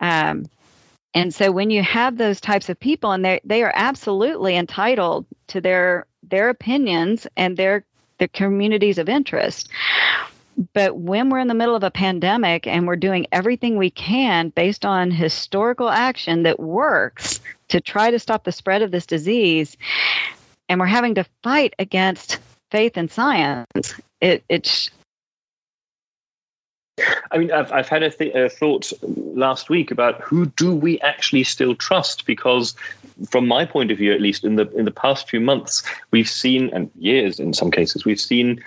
Um, 0.00 0.46
and 1.14 1.34
so 1.34 1.50
when 1.50 1.70
you 1.70 1.82
have 1.82 2.16
those 2.16 2.40
types 2.40 2.68
of 2.68 2.78
people 2.78 3.12
and 3.12 3.24
they 3.24 3.40
they 3.44 3.62
are 3.62 3.72
absolutely 3.74 4.56
entitled 4.56 5.26
to 5.48 5.60
their 5.60 6.06
their 6.22 6.48
opinions 6.48 7.26
and 7.36 7.56
their 7.56 7.84
their 8.18 8.28
communities 8.28 8.98
of 8.98 9.08
interest. 9.08 9.68
But 10.74 10.96
when 10.96 11.30
we're 11.30 11.38
in 11.38 11.48
the 11.48 11.54
middle 11.54 11.76
of 11.76 11.84
a 11.84 11.90
pandemic 11.90 12.66
and 12.66 12.86
we're 12.86 12.96
doing 12.96 13.26
everything 13.30 13.76
we 13.76 13.90
can 13.90 14.48
based 14.50 14.84
on 14.84 15.12
historical 15.12 15.88
action 15.88 16.42
that 16.42 16.58
works 16.58 17.40
to 17.68 17.80
try 17.80 18.10
to 18.10 18.18
stop 18.18 18.42
the 18.42 18.50
spread 18.50 18.82
of 18.82 18.90
this 18.90 19.06
disease, 19.06 19.76
and 20.68 20.80
we're 20.80 20.86
having 20.86 21.14
to 21.14 21.24
fight 21.44 21.74
against 21.78 22.38
faith 22.70 22.96
and 22.96 23.10
science, 23.10 23.94
it, 24.20 24.42
it's 24.48 24.90
I 27.30 27.38
mean, 27.38 27.50
I've, 27.52 27.70
I've 27.72 27.88
had 27.88 28.02
a, 28.02 28.10
th- 28.10 28.34
a, 28.34 28.48
thought 28.48 28.92
last 29.02 29.70
week 29.70 29.90
about 29.90 30.20
who 30.20 30.46
do 30.46 30.74
we 30.74 31.00
actually 31.00 31.44
still 31.44 31.74
trust? 31.74 32.26
Because, 32.26 32.74
from 33.30 33.46
my 33.46 33.64
point 33.64 33.90
of 33.90 33.98
view, 33.98 34.12
at 34.12 34.20
least 34.20 34.44
in 34.44 34.56
the 34.56 34.70
in 34.76 34.84
the 34.84 34.90
past 34.90 35.28
few 35.28 35.40
months, 35.40 35.82
we've 36.10 36.28
seen, 36.28 36.70
and 36.72 36.90
years 36.98 37.38
in 37.38 37.52
some 37.52 37.70
cases, 37.70 38.04
we've 38.04 38.20
seen 38.20 38.62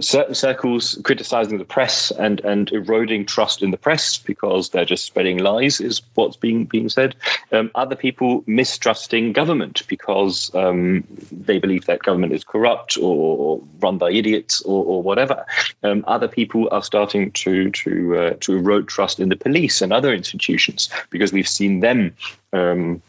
certain 0.00 0.34
circles 0.34 0.98
criticizing 1.04 1.58
the 1.58 1.66
press 1.66 2.10
and 2.12 2.40
and 2.40 2.72
eroding 2.72 3.26
trust 3.26 3.62
in 3.62 3.70
the 3.70 3.76
press 3.76 4.16
because 4.16 4.70
they're 4.70 4.86
just 4.86 5.04
spreading 5.04 5.38
lies 5.38 5.80
is 5.80 6.00
what's 6.14 6.36
being 6.36 6.64
being 6.64 6.88
said. 6.88 7.14
Um, 7.52 7.70
other 7.74 7.94
people 7.94 8.42
mistrusting 8.46 9.34
government 9.34 9.82
because 9.88 10.50
um, 10.54 11.04
they 11.30 11.58
believe 11.58 11.84
that 11.86 12.02
government 12.02 12.32
is 12.32 12.42
corrupt 12.42 12.96
or 12.96 13.60
run 13.80 13.98
by 13.98 14.10
idiots 14.10 14.62
or, 14.62 14.82
or 14.84 15.02
whatever. 15.02 15.44
Um, 15.82 16.04
other 16.06 16.28
people 16.28 16.68
are 16.72 16.82
starting 16.82 17.30
to 17.32 17.70
to 17.72 18.16
uh, 18.16 18.34
to 18.40 18.56
erode 18.56 18.88
trust 18.88 19.20
in 19.20 19.28
the 19.28 19.36
police 19.36 19.82
and 19.82 19.92
other 19.92 20.14
institutions 20.14 20.88
because 21.10 21.34
we've 21.34 21.48
seen 21.48 21.80
them 21.80 22.14
um, 22.54 23.02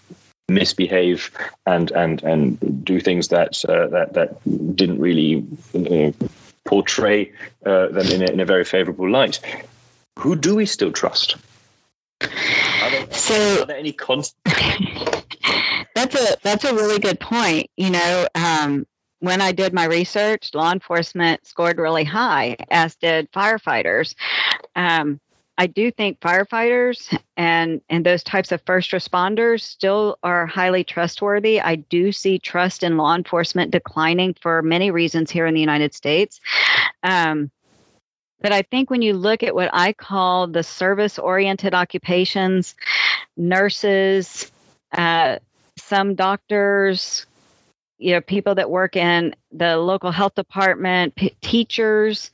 misbehave 0.49 1.31
and 1.65 1.91
and 1.91 2.21
and 2.23 2.83
do 2.83 2.99
things 2.99 3.29
that 3.29 3.63
uh, 3.69 3.87
that 3.87 4.13
that 4.13 4.75
didn't 4.75 4.99
really 4.99 5.45
portray 6.65 7.31
uh, 7.65 7.87
them 7.87 8.07
in 8.07 8.21
a, 8.21 8.31
in 8.31 8.39
a 8.39 8.45
very 8.45 8.65
favorable 8.65 9.09
light. 9.09 9.39
Who 10.19 10.35
do 10.35 10.55
we 10.55 10.65
still 10.65 10.91
trust? 10.91 11.35
Are 12.21 12.89
there, 12.89 13.11
so, 13.11 13.61
are 13.61 13.65
there 13.65 13.77
any 13.77 13.91
const- 13.91 14.35
that's 15.95 16.15
a 16.15 16.37
that's 16.41 16.63
a 16.63 16.73
really 16.73 16.99
good 16.99 17.19
point. 17.19 17.69
You 17.77 17.89
know, 17.91 18.27
um, 18.35 18.85
when 19.19 19.41
I 19.41 19.51
did 19.51 19.73
my 19.73 19.85
research, 19.85 20.51
law 20.53 20.71
enforcement 20.71 21.45
scored 21.45 21.77
really 21.77 22.03
high, 22.03 22.57
as 22.69 22.95
did 22.95 23.31
firefighters. 23.31 24.15
Um, 24.75 25.19
I 25.57 25.67
do 25.67 25.91
think 25.91 26.19
firefighters 26.19 27.15
and 27.37 27.81
and 27.89 28.05
those 28.05 28.23
types 28.23 28.51
of 28.51 28.61
first 28.65 28.91
responders 28.91 29.61
still 29.61 30.17
are 30.23 30.47
highly 30.47 30.83
trustworthy. 30.83 31.61
I 31.61 31.75
do 31.75 32.11
see 32.11 32.39
trust 32.39 32.81
in 32.81 32.97
law 32.97 33.15
enforcement 33.15 33.71
declining 33.71 34.35
for 34.41 34.61
many 34.61 34.89
reasons 34.89 35.29
here 35.29 35.45
in 35.45 35.53
the 35.53 35.59
United 35.59 35.93
States. 35.93 36.41
Um, 37.03 37.51
but 38.41 38.51
I 38.51 38.63
think 38.63 38.89
when 38.89 39.01
you 39.01 39.13
look 39.13 39.43
at 39.43 39.55
what 39.55 39.69
I 39.73 39.93
call 39.93 40.47
the 40.47 40.63
service 40.63 41.17
oriented 41.17 41.73
occupations, 41.73 42.75
nurses, 43.37 44.51
uh, 44.91 45.37
some 45.77 46.15
doctors, 46.15 47.25
you 47.99 48.11
know 48.11 48.21
people 48.21 48.55
that 48.55 48.69
work 48.69 48.95
in 48.95 49.35
the 49.51 49.77
local 49.77 50.11
health 50.11 50.35
department 50.35 51.15
p- 51.15 51.35
teachers 51.41 52.31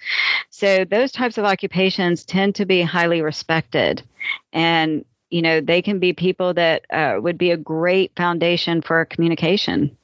so 0.59 0.83
those 0.83 1.11
types 1.11 1.37
of 1.37 1.45
occupations 1.45 2.25
tend 2.25 2.53
to 2.55 2.65
be 2.65 2.81
highly 2.81 3.21
respected 3.21 4.03
and 4.51 5.05
you 5.29 5.41
know 5.41 5.61
they 5.61 5.81
can 5.81 5.99
be 5.99 6.11
people 6.11 6.53
that 6.53 6.85
uh, 6.91 7.17
would 7.21 7.37
be 7.37 7.51
a 7.51 7.57
great 7.57 8.11
foundation 8.15 8.81
for 8.81 9.05
communication 9.05 9.95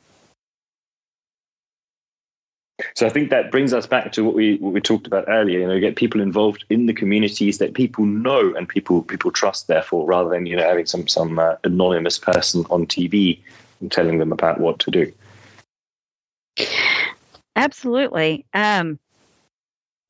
so 2.94 3.06
I 3.06 3.10
think 3.10 3.30
that 3.30 3.52
brings 3.52 3.74
us 3.74 3.88
back 3.88 4.12
to 4.14 4.24
what 4.24 4.36
we 4.36 4.58
what 4.58 4.74
we 4.74 4.82
talked 4.82 5.08
about 5.08 5.24
earlier. 5.30 5.60
You 5.60 5.68
know, 5.68 5.80
get 5.80 5.96
people 5.96 6.20
involved 6.20 6.66
in 6.70 6.88
the 6.88 6.94
communities 6.94 7.58
that 7.60 7.74
people 7.74 8.06
know 8.06 8.54
and 8.54 8.68
people 8.68 9.02
people 9.02 9.32
trust. 9.32 9.68
Therefore, 9.68 10.06
rather 10.06 10.30
than 10.30 10.46
you 10.46 10.58
know 10.58 10.64
having 10.64 10.86
some 10.86 11.08
some 11.08 11.40
uh, 11.40 11.56
anonymous 11.64 12.20
person 12.20 12.66
on 12.70 12.86
TV 12.86 13.40
and 13.80 13.90
telling 13.90 14.18
them 14.18 14.34
about 14.34 14.60
what 14.60 14.80
to 14.80 14.92
do. 14.92 15.12
Absolutely. 17.56 18.46
Um, 18.54 19.00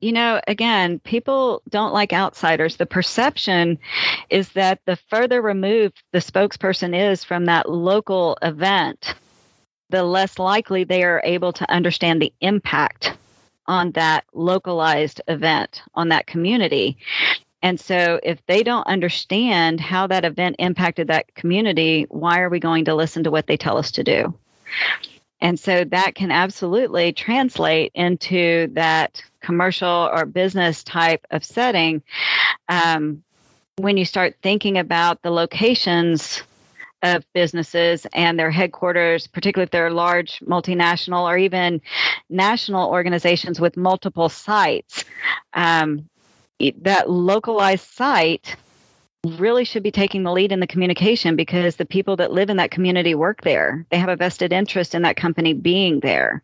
you 0.00 0.12
know, 0.12 0.40
again, 0.46 0.98
people 1.00 1.62
don't 1.70 1.92
like 1.92 2.12
outsiders. 2.12 2.76
The 2.76 2.86
perception 2.86 3.78
is 4.28 4.50
that 4.50 4.80
the 4.84 4.96
further 4.96 5.40
removed 5.40 6.02
the 6.12 6.18
spokesperson 6.18 6.94
is 6.94 7.24
from 7.24 7.46
that 7.46 7.70
local 7.70 8.36
event, 8.42 9.14
the 9.90 10.02
less 10.02 10.38
likely 10.38 10.84
they 10.84 11.02
are 11.02 11.22
able 11.24 11.52
to 11.54 11.70
understand 11.70 12.20
the 12.20 12.32
impact 12.40 13.16
on 13.66 13.92
that 13.92 14.24
localized 14.32 15.20
event, 15.28 15.82
on 15.94 16.10
that 16.10 16.26
community. 16.26 16.98
And 17.62 17.80
so, 17.80 18.20
if 18.22 18.44
they 18.46 18.62
don't 18.62 18.86
understand 18.86 19.80
how 19.80 20.06
that 20.08 20.24
event 20.24 20.56
impacted 20.58 21.08
that 21.08 21.34
community, 21.34 22.06
why 22.10 22.40
are 22.40 22.50
we 22.50 22.60
going 22.60 22.84
to 22.84 22.94
listen 22.94 23.24
to 23.24 23.30
what 23.30 23.46
they 23.46 23.56
tell 23.56 23.78
us 23.78 23.90
to 23.92 24.04
do? 24.04 24.34
And 25.40 25.58
so 25.60 25.84
that 25.84 26.14
can 26.14 26.30
absolutely 26.30 27.12
translate 27.12 27.92
into 27.94 28.68
that 28.72 29.22
commercial 29.40 30.10
or 30.12 30.24
business 30.24 30.82
type 30.82 31.26
of 31.30 31.44
setting 31.44 32.02
um, 32.68 33.22
when 33.76 33.96
you 33.96 34.04
start 34.04 34.34
thinking 34.42 34.78
about 34.78 35.22
the 35.22 35.30
locations 35.30 36.42
of 37.02 37.24
businesses 37.34 38.06
and 38.14 38.38
their 38.38 38.50
headquarters, 38.50 39.26
particularly 39.26 39.64
if 39.64 39.70
they're 39.70 39.90
large 39.90 40.40
multinational 40.40 41.24
or 41.24 41.36
even 41.36 41.80
national 42.30 42.90
organizations 42.90 43.60
with 43.60 43.76
multiple 43.76 44.28
sites. 44.28 45.04
Um, 45.52 46.08
that 46.80 47.10
localized 47.10 47.86
site 47.86 48.56
really 49.24 49.64
should 49.64 49.82
be 49.82 49.90
taking 49.90 50.22
the 50.22 50.32
lead 50.32 50.52
in 50.52 50.60
the 50.60 50.66
communication 50.66 51.36
because 51.36 51.76
the 51.76 51.84
people 51.84 52.16
that 52.16 52.32
live 52.32 52.50
in 52.50 52.56
that 52.58 52.70
community 52.70 53.14
work 53.14 53.42
there. 53.42 53.86
They 53.90 53.98
have 53.98 54.08
a 54.08 54.16
vested 54.16 54.52
interest 54.52 54.94
in 54.94 55.02
that 55.02 55.16
company 55.16 55.52
being 55.52 56.00
there. 56.00 56.42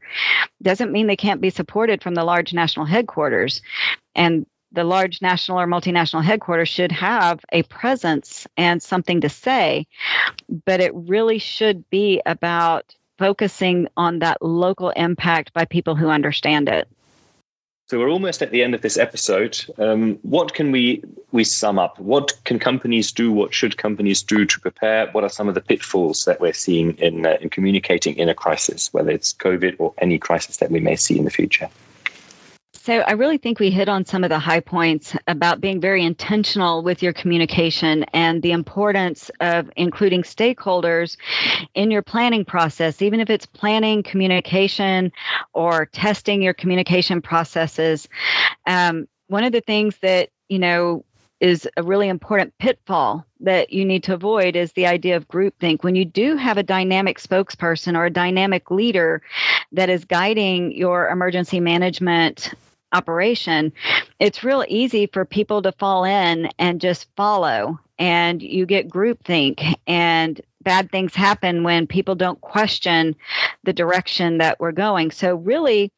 Doesn't 0.62 0.92
mean 0.92 1.06
they 1.06 1.16
can't 1.16 1.40
be 1.40 1.50
supported 1.50 2.02
from 2.02 2.14
the 2.14 2.24
large 2.24 2.52
national 2.52 2.86
headquarters. 2.86 3.62
And 4.14 4.46
the 4.72 4.84
large 4.84 5.20
national 5.20 5.60
or 5.60 5.66
multinational 5.66 6.24
headquarters 6.24 6.68
should 6.68 6.92
have 6.92 7.40
a 7.52 7.62
presence 7.64 8.46
and 8.56 8.82
something 8.82 9.20
to 9.20 9.28
say, 9.28 9.86
but 10.64 10.80
it 10.80 10.92
really 10.94 11.38
should 11.38 11.88
be 11.90 12.22
about 12.24 12.94
focusing 13.18 13.86
on 13.96 14.18
that 14.20 14.40
local 14.40 14.90
impact 14.90 15.52
by 15.52 15.64
people 15.64 15.94
who 15.94 16.08
understand 16.08 16.68
it. 16.68 16.88
So 17.92 17.98
we're 17.98 18.08
almost 18.08 18.40
at 18.40 18.52
the 18.52 18.62
end 18.62 18.74
of 18.74 18.80
this 18.80 18.96
episode. 18.96 19.62
Um, 19.76 20.18
what 20.22 20.54
can 20.54 20.72
we 20.72 21.04
we 21.30 21.44
sum 21.44 21.78
up? 21.78 21.98
What 21.98 22.32
can 22.44 22.58
companies 22.58 23.12
do? 23.12 23.30
What 23.30 23.52
should 23.52 23.76
companies 23.76 24.22
do 24.22 24.46
to 24.46 24.60
prepare? 24.60 25.10
What 25.10 25.24
are 25.24 25.28
some 25.28 25.46
of 25.46 25.54
the 25.54 25.60
pitfalls 25.60 26.24
that 26.24 26.40
we're 26.40 26.54
seeing 26.54 26.92
in 26.92 27.26
uh, 27.26 27.36
in 27.42 27.50
communicating 27.50 28.16
in 28.16 28.30
a 28.30 28.34
crisis, 28.34 28.90
whether 28.94 29.10
it's 29.10 29.34
COVID 29.34 29.76
or 29.78 29.92
any 29.98 30.18
crisis 30.18 30.56
that 30.56 30.70
we 30.70 30.80
may 30.80 30.96
see 30.96 31.18
in 31.18 31.26
the 31.26 31.30
future? 31.30 31.68
So 32.84 32.94
I 32.94 33.12
really 33.12 33.38
think 33.38 33.60
we 33.60 33.70
hit 33.70 33.88
on 33.88 34.04
some 34.04 34.24
of 34.24 34.30
the 34.30 34.40
high 34.40 34.58
points 34.58 35.14
about 35.28 35.60
being 35.60 35.80
very 35.80 36.04
intentional 36.04 36.82
with 36.82 37.00
your 37.00 37.12
communication 37.12 38.02
and 38.12 38.42
the 38.42 38.50
importance 38.50 39.30
of 39.38 39.70
including 39.76 40.24
stakeholders 40.24 41.16
in 41.74 41.92
your 41.92 42.02
planning 42.02 42.44
process, 42.44 43.00
even 43.00 43.20
if 43.20 43.30
it's 43.30 43.46
planning 43.46 44.02
communication 44.02 45.12
or 45.52 45.86
testing 45.86 46.42
your 46.42 46.54
communication 46.54 47.22
processes. 47.22 48.08
Um, 48.66 49.06
one 49.28 49.44
of 49.44 49.52
the 49.52 49.60
things 49.60 49.96
that, 50.02 50.30
you 50.48 50.58
know, 50.58 51.04
is 51.38 51.68
a 51.76 51.84
really 51.84 52.08
important 52.08 52.52
pitfall 52.58 53.24
that 53.38 53.72
you 53.72 53.84
need 53.84 54.02
to 54.02 54.14
avoid 54.14 54.56
is 54.56 54.72
the 54.72 54.86
idea 54.88 55.16
of 55.16 55.28
groupthink. 55.28 55.84
When 55.84 55.94
you 55.94 56.04
do 56.04 56.36
have 56.36 56.58
a 56.58 56.64
dynamic 56.64 57.20
spokesperson 57.20 57.96
or 57.96 58.06
a 58.06 58.10
dynamic 58.10 58.72
leader 58.72 59.22
that 59.70 59.88
is 59.88 60.04
guiding 60.04 60.72
your 60.72 61.08
emergency 61.08 61.60
management 61.60 62.52
operation, 62.92 63.72
it's 64.18 64.44
real 64.44 64.64
easy 64.68 65.06
for 65.06 65.24
people 65.24 65.62
to 65.62 65.72
fall 65.72 66.04
in 66.04 66.50
and 66.58 66.80
just 66.80 67.08
follow. 67.16 67.78
And 67.98 68.42
you 68.42 68.66
get 68.66 68.88
groupthink, 68.88 69.74
and 69.86 70.40
bad 70.62 70.90
things 70.90 71.14
happen 71.14 71.62
when 71.62 71.86
people 71.86 72.14
don't 72.14 72.40
question 72.40 73.14
the 73.64 73.72
direction 73.72 74.38
that 74.38 74.58
we're 74.58 74.72
going. 74.72 75.10
So, 75.12 75.36
really, 75.36 75.92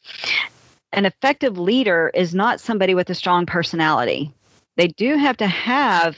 an 0.92 1.06
effective 1.06 1.58
leader 1.58 2.10
is 2.14 2.34
not 2.34 2.60
somebody 2.60 2.94
with 2.94 3.08
a 3.10 3.14
strong 3.14 3.46
personality. 3.46 4.32
They 4.76 4.88
do 4.88 5.16
have 5.16 5.36
to 5.38 5.46
have 5.46 6.16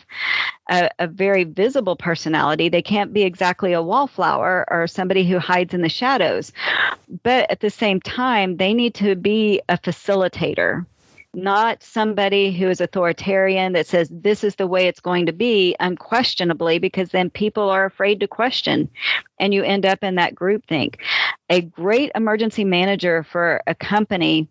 a, 0.69 0.91
a, 0.99 1.07
very 1.07 1.45
visible 1.45 1.97
personality. 1.97 2.69
They 2.69 2.83
can't 2.83 3.13
be 3.13 3.23
exactly 3.23 3.73
a 3.73 3.83
wallflower 3.83 4.67
or 4.69 4.87
somebody 4.87 5.29
who 5.29 5.39
hides 5.39 5.75
in 5.75 5.83
the 5.83 5.89
shadows. 5.89 6.53
But 7.23 7.51
at 7.51 7.61
the 7.61 7.71
same 7.71 8.01
time, 8.01 8.57
they 8.57 8.75
need 8.75 8.95
to 8.97 9.15
be 9.15 9.61
a 9.69 9.79
facilitator 9.79 10.85
not 11.37 11.83
somebody 11.83 12.51
who 12.51 12.69
is 12.69 12.81
authoritarian 12.81 13.75
that 13.75 13.87
says 13.87 14.09
this 14.11 14.43
is 14.43 14.57
the 14.57 14.67
way 14.67 14.87
it's 14.87 15.01
going 15.01 15.27
to 15.27 15.35
be 15.35 15.77
unquestionably 15.81 16.79
because 16.79 17.11
then 17.11 17.29
people 17.29 17.69
are 17.69 17.85
afraid 17.85 18.19
to 18.19 18.27
question 18.27 18.89
and 19.39 19.53
you 19.53 19.63
end 19.63 19.85
up 19.85 20.03
in 20.03 20.15
that 20.15 20.35
groupthink 20.35 20.97
a 21.51 21.61
great 21.61 22.11
emergency 22.15 22.65
manager 22.65 23.23
for 23.23 23.63
a 23.67 23.75
company 23.75 24.49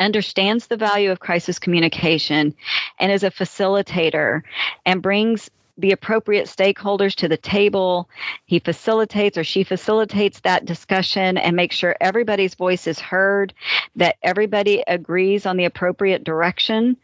understands 0.00 0.66
the 0.66 0.76
value 0.76 1.10
of 1.10 1.20
crisis 1.20 1.58
communication 1.58 2.54
and 2.98 3.12
is 3.12 3.22
a 3.22 3.30
facilitator 3.30 4.42
and 4.84 5.02
brings 5.02 5.50
the 5.78 5.92
appropriate 5.92 6.46
stakeholders 6.46 7.14
to 7.14 7.28
the 7.28 7.36
table. 7.36 8.08
He 8.46 8.58
facilitates 8.58 9.38
or 9.38 9.44
she 9.44 9.64
facilitates 9.64 10.40
that 10.40 10.64
discussion 10.64 11.38
and 11.38 11.56
makes 11.56 11.76
sure 11.76 11.96
everybody's 12.00 12.54
voice 12.54 12.86
is 12.86 13.00
heard, 13.00 13.54
that 13.96 14.16
everybody 14.22 14.82
agrees 14.86 15.46
on 15.46 15.56
the 15.56 15.64
appropriate 15.64 16.24
direction. 16.24 16.96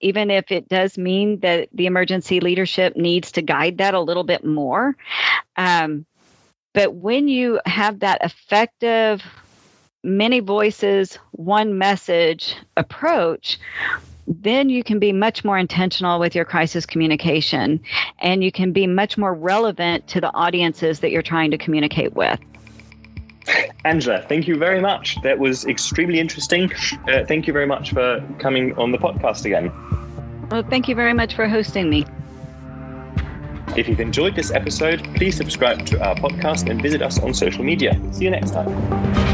Even 0.00 0.30
if 0.30 0.50
it 0.50 0.68
does 0.68 0.98
mean 0.98 1.40
that 1.40 1.68
the 1.72 1.86
emergency 1.86 2.40
leadership 2.40 2.96
needs 2.96 3.32
to 3.32 3.42
guide 3.42 3.78
that 3.78 3.94
a 3.94 4.00
little 4.00 4.24
bit 4.24 4.44
more. 4.44 4.96
Um, 5.56 6.04
but 6.74 6.94
when 6.94 7.28
you 7.28 7.58
have 7.64 8.00
that 8.00 8.22
effective, 8.22 9.22
many 10.06 10.40
voices, 10.40 11.18
one 11.32 11.76
message 11.76 12.54
approach, 12.76 13.58
then 14.26 14.68
you 14.68 14.82
can 14.82 14.98
be 14.98 15.12
much 15.12 15.44
more 15.44 15.58
intentional 15.58 16.18
with 16.18 16.34
your 16.34 16.44
crisis 16.44 16.86
communication 16.86 17.80
and 18.20 18.42
you 18.42 18.50
can 18.50 18.72
be 18.72 18.86
much 18.86 19.18
more 19.18 19.34
relevant 19.34 20.06
to 20.08 20.20
the 20.20 20.32
audiences 20.34 21.00
that 21.00 21.10
you're 21.10 21.22
trying 21.22 21.50
to 21.50 21.58
communicate 21.58 22.14
with. 22.14 22.40
Angela, 23.84 24.24
thank 24.28 24.48
you 24.48 24.56
very 24.56 24.80
much. 24.80 25.20
That 25.22 25.38
was 25.38 25.64
extremely 25.66 26.18
interesting. 26.18 26.72
Uh, 27.08 27.24
thank 27.24 27.46
you 27.46 27.52
very 27.52 27.66
much 27.66 27.92
for 27.92 28.24
coming 28.40 28.76
on 28.76 28.90
the 28.90 28.98
podcast 28.98 29.44
again. 29.44 29.70
Well, 30.50 30.64
thank 30.64 30.88
you 30.88 30.94
very 30.94 31.12
much 31.12 31.34
for 31.34 31.48
hosting 31.48 31.88
me. 31.88 32.04
If 33.76 33.88
you've 33.88 34.00
enjoyed 34.00 34.34
this 34.34 34.50
episode, 34.50 35.04
please 35.14 35.36
subscribe 35.36 35.86
to 35.86 36.02
our 36.04 36.14
podcast 36.16 36.68
and 36.68 36.80
visit 36.80 37.02
us 37.02 37.20
on 37.20 37.34
social 37.34 37.62
media. 37.62 38.00
See 38.12 38.24
you 38.24 38.30
next 38.30 38.52
time. 38.52 39.25